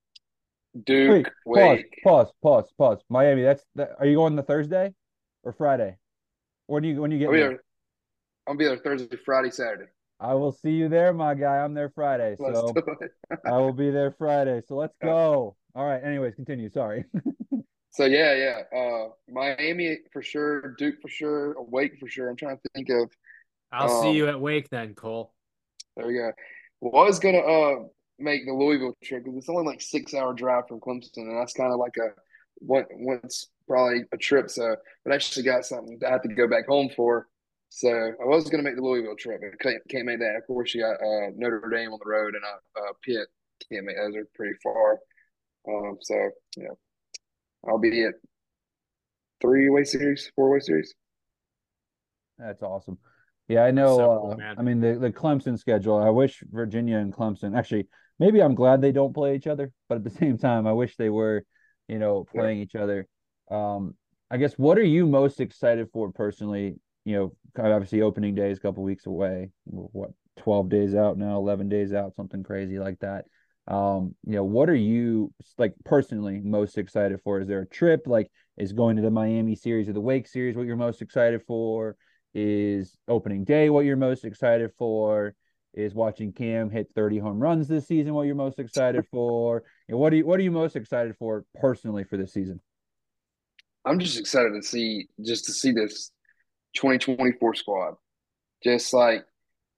[0.84, 1.30] Duke.
[1.44, 2.98] Wait, pause, pause, pause, pause.
[3.10, 3.42] Miami.
[3.42, 3.96] That's that.
[3.98, 4.94] Are you going the Thursday
[5.42, 5.96] or Friday?
[6.66, 7.62] When you when you get I'll be there?
[8.48, 9.90] I'll be there Thursday, Friday, Saturday.
[10.22, 11.58] I will see you there, my guy.
[11.58, 12.72] I'm there Friday, so
[13.44, 14.62] I will be there Friday.
[14.68, 15.56] So let's go.
[15.74, 16.02] All right.
[16.02, 16.70] Anyways, continue.
[16.70, 17.04] Sorry.
[17.90, 18.78] so yeah, yeah.
[18.78, 22.30] Uh, Miami for sure, Duke for sure, Wake for sure.
[22.30, 23.10] I'm trying to think of.
[23.72, 25.34] I'll um, see you at Wake then, Cole.
[25.96, 26.30] There we go.
[26.80, 27.74] Was gonna uh
[28.20, 31.52] make the Louisville trip because it's only like six hour drive from Clemson, and that's
[31.52, 32.10] kind of like a
[32.58, 34.50] one once probably a trip.
[34.50, 37.26] So, but I actually got something I have to go back home for.
[37.74, 40.36] So I was going to make the Louisville trip, but can't, can't make that.
[40.36, 43.26] Of course, you got uh, Notre Dame on the road and uh, uh, Pitt.
[43.70, 44.98] Can't make those are pretty far.
[45.66, 46.14] Um, so
[46.58, 46.74] yeah,
[47.66, 48.12] I'll be at
[49.40, 50.92] three way series, four way series.
[52.38, 52.98] That's awesome.
[53.48, 53.96] Yeah, I know.
[53.96, 55.96] So cool, uh, I mean, the, the Clemson schedule.
[55.96, 57.88] I wish Virginia and Clemson actually.
[58.18, 60.96] Maybe I'm glad they don't play each other, but at the same time, I wish
[60.96, 61.42] they were,
[61.88, 63.08] you know, playing each other.
[63.50, 63.94] Um,
[64.30, 66.76] I guess what are you most excited for personally?
[67.04, 69.50] You know, obviously opening day is a couple weeks away.
[69.64, 73.26] What, twelve days out now, eleven days out, something crazy like that.
[73.68, 77.40] Um, you know, what are you like personally most excited for?
[77.40, 80.56] Is there a trip like is going to the Miami series or the Wake series
[80.56, 81.96] what you're most excited for?
[82.34, 85.34] Is opening day what you're most excited for?
[85.74, 89.62] Is watching Cam hit 30 home runs this season what you're most excited for?
[89.88, 92.60] Know, what are you what are you most excited for personally for this season?
[93.84, 96.10] I'm just excited to see just to see this
[96.74, 97.94] 2024 squad.
[98.62, 99.24] Just like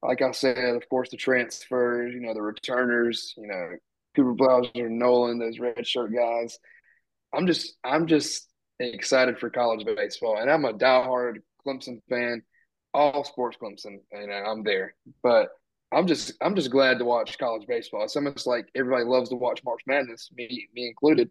[0.02, 3.70] like I said, of course the transfers, you know, the returners, you know,
[4.14, 6.58] Cooper Blauser, Nolan, those red shirt guys.
[7.34, 8.48] I'm just I'm just
[8.80, 10.38] excited for college baseball.
[10.38, 12.42] And I'm a diehard Clemson fan,
[12.92, 14.94] all sports Clemson, and I'm there.
[15.22, 15.48] But
[15.92, 18.04] I'm just I'm just glad to watch college baseball.
[18.04, 21.30] It's almost like everybody loves to watch March Madness, me me included.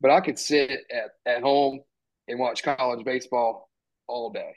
[0.00, 1.80] But I could sit at, at home
[2.28, 3.68] and watch college baseball
[4.06, 4.56] all day.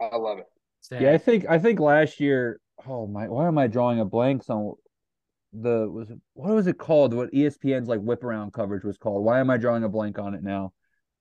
[0.00, 0.46] I love it.
[0.80, 1.02] Same.
[1.02, 2.60] Yeah, I think I think last year.
[2.86, 4.74] Oh my, why am I drawing a blank on
[5.52, 7.14] the was it, what was it called?
[7.14, 9.24] What ESPN's like whip around coverage was called?
[9.24, 10.72] Why am I drawing a blank on it now?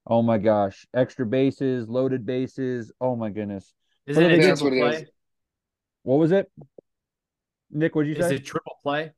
[0.06, 2.92] Oh my gosh, extra bases, loaded bases.
[3.00, 3.74] Oh my goodness.
[4.06, 5.02] Is What it a they- That's triple what it play?
[5.04, 5.10] is.
[6.04, 6.52] What was it?
[7.72, 8.36] Nick, what'd you Is say?
[8.36, 9.12] it triple play?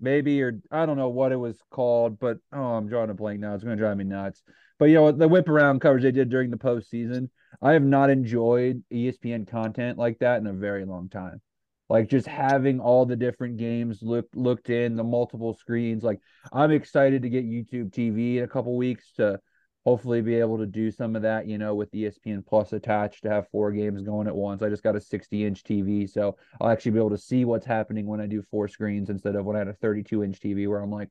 [0.00, 3.40] maybe or I don't know what it was called, but oh, I'm drawing a blank
[3.40, 3.54] now.
[3.54, 4.42] It's going to drive me nuts.
[4.78, 5.10] But you know?
[5.12, 7.30] The whip around coverage they did during the postseason,
[7.62, 11.40] I have not enjoyed ESPN content like that in a very long time.
[11.88, 16.04] Like just having all the different games looked looked in the multiple screens.
[16.04, 16.20] Like
[16.52, 19.40] I'm excited to get YouTube TV in a couple weeks to
[19.86, 21.46] hopefully be able to do some of that.
[21.46, 24.62] You know, with ESPN Plus attached to have four games going at once.
[24.62, 27.66] I just got a 60 inch TV, so I'll actually be able to see what's
[27.66, 30.68] happening when I do four screens instead of when I had a 32 inch TV
[30.68, 31.08] where I'm like,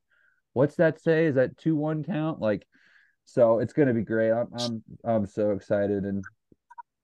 [0.53, 1.25] what's that say?
[1.25, 2.39] Is that two one count?
[2.39, 2.67] Like,
[3.27, 4.31] so it's gonna be great.
[4.31, 6.23] I'm I'm I'm so excited, and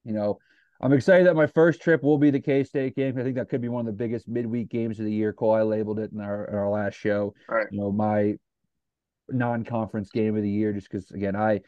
[0.06, 0.40] you know,
[0.82, 3.20] I'm excited that my first trip will be the K State game.
[3.20, 5.34] I think that could be one of the biggest midweek games of the year.
[5.34, 7.34] Cole, I labeled it in our in our last show.
[7.50, 7.68] Right.
[7.72, 8.36] You know, my
[9.30, 11.60] non-conference game of the year, just because again, I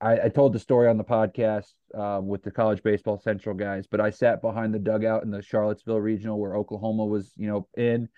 [0.00, 3.86] I, I told the story on the podcast um, with the college baseball central guys,
[3.86, 7.68] but I sat behind the dugout in the Charlottesville regional where Oklahoma was, you know,
[7.76, 8.08] in.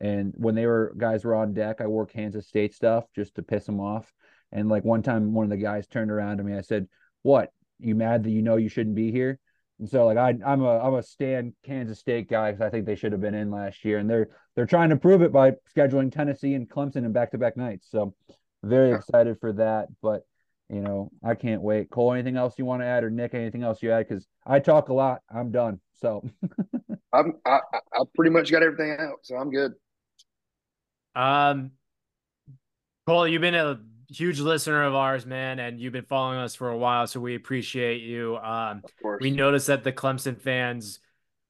[0.00, 3.42] And when they were guys were on deck, I wore Kansas State stuff just to
[3.42, 4.10] piss them off.
[4.52, 6.56] And like one time, one of the guys turned around to me.
[6.56, 6.88] I said,
[7.22, 7.52] "What?
[7.78, 9.38] You mad that you know you shouldn't be here?"
[9.78, 12.86] And so like I I'm a I'm a stand Kansas State guy because I think
[12.86, 15.52] they should have been in last year, and they're they're trying to prove it by
[15.76, 17.88] scheduling Tennessee and Clemson in back to back nights.
[17.90, 18.14] So
[18.62, 19.88] very excited for that.
[20.02, 20.22] But
[20.68, 21.90] you know I can't wait.
[21.90, 24.08] Cole, anything else you want to add, or Nick, anything else you add?
[24.08, 25.20] Because I talk a lot.
[25.32, 25.80] I'm done.
[25.94, 26.28] So
[27.12, 29.74] I'm I I I pretty much got everything out, so I'm good.
[31.14, 31.72] Um,
[33.06, 36.68] Cole, you've been a huge listener of ours, man, and you've been following us for
[36.68, 38.36] a while, so we appreciate you.
[38.36, 39.20] Um, Of course.
[39.20, 41.00] we notice that the Clemson fans,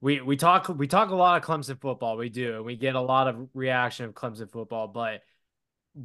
[0.01, 2.95] we we talk we talk a lot of Clemson football, we do, and we get
[2.95, 5.23] a lot of reaction of Clemson football, but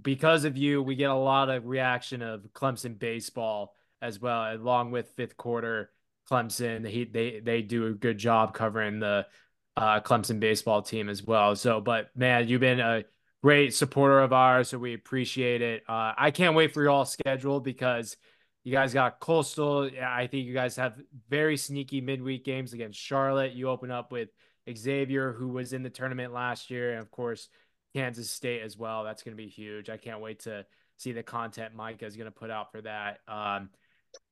[0.01, 4.91] because of you, we get a lot of reaction of Clemson baseball as well, along
[4.91, 5.91] with fifth quarter
[6.29, 6.87] Clemson.
[6.87, 9.27] He they they do a good job covering the
[9.75, 11.55] uh, Clemson baseball team as well.
[11.55, 13.03] So, but man, you've been a
[13.43, 15.83] great supporter of ours, so we appreciate it.
[15.87, 18.15] Uh, I can't wait for y'all schedule because
[18.63, 19.89] you guys got Coastal.
[20.01, 20.97] I think you guys have
[21.29, 23.51] very sneaky midweek games against Charlotte.
[23.51, 24.29] You open up with
[24.73, 27.49] Xavier, who was in the tournament last year, and of course
[27.93, 29.03] Kansas State as well.
[29.03, 29.89] That's going to be huge.
[29.89, 30.65] I can't wait to
[30.97, 33.19] see the content Micah is going to put out for that.
[33.27, 33.69] Um,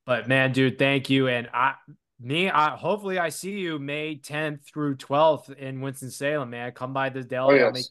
[0.05, 1.27] but man, dude, thank you.
[1.27, 1.73] And I,
[2.17, 6.51] me, I hopefully I see you May 10th through 12th in Winston Salem.
[6.51, 7.61] Man, come by the Oh deli.
[7.61, 7.89] I'll make yes.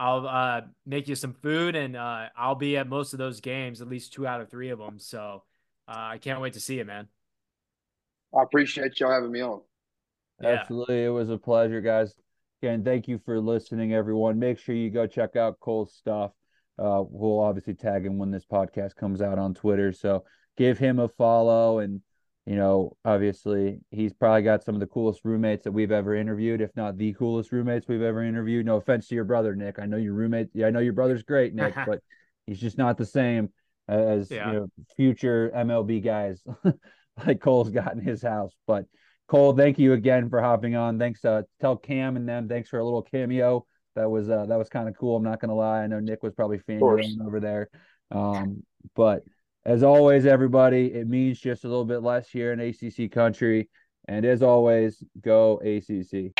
[0.00, 3.82] I'll uh, make you some food, and uh, I'll be at most of those games,
[3.82, 4.98] at least two out of three of them.
[4.98, 5.42] So
[5.86, 7.06] uh, I can't wait to see you, man.
[8.34, 9.60] I appreciate y'all having me on.
[10.40, 10.48] Yeah.
[10.60, 11.04] Absolutely.
[11.04, 12.14] It was a pleasure, guys.
[12.62, 14.38] Again, thank you for listening, everyone.
[14.38, 16.30] Make sure you go check out Cole's stuff.
[16.78, 19.92] Uh, we'll obviously tag him when this podcast comes out on Twitter.
[19.92, 20.24] So
[20.56, 21.80] give him a follow.
[21.80, 22.00] And,
[22.46, 26.60] you know, obviously, he's probably got some of the coolest roommates that we've ever interviewed,
[26.60, 28.66] if not the coolest roommates we've ever interviewed.
[28.66, 29.78] No offense to your brother, Nick.
[29.78, 30.48] I know your roommate.
[30.54, 32.00] Yeah, I know your brother's great, Nick, but
[32.46, 33.50] he's just not the same
[33.88, 34.46] as, Yeah.
[34.48, 34.66] you know,
[34.96, 36.42] future MLB guys
[37.26, 38.54] like Cole's got in his house.
[38.66, 38.86] But,
[39.28, 40.98] Cole, thank you again for hopping on.
[40.98, 41.24] Thanks.
[41.24, 43.64] Uh, tell Cam and them thanks for a little cameo.
[43.96, 45.16] That was uh, that was kind of cool.
[45.16, 45.82] I'm not gonna lie.
[45.82, 47.06] I know Nick was probably course.
[47.06, 47.68] fangirling over there.
[48.10, 48.62] Um,
[48.96, 49.22] but
[49.64, 53.68] as always, everybody, it means just a little bit less here in ACC country.
[54.08, 56.32] And as always, go ACC.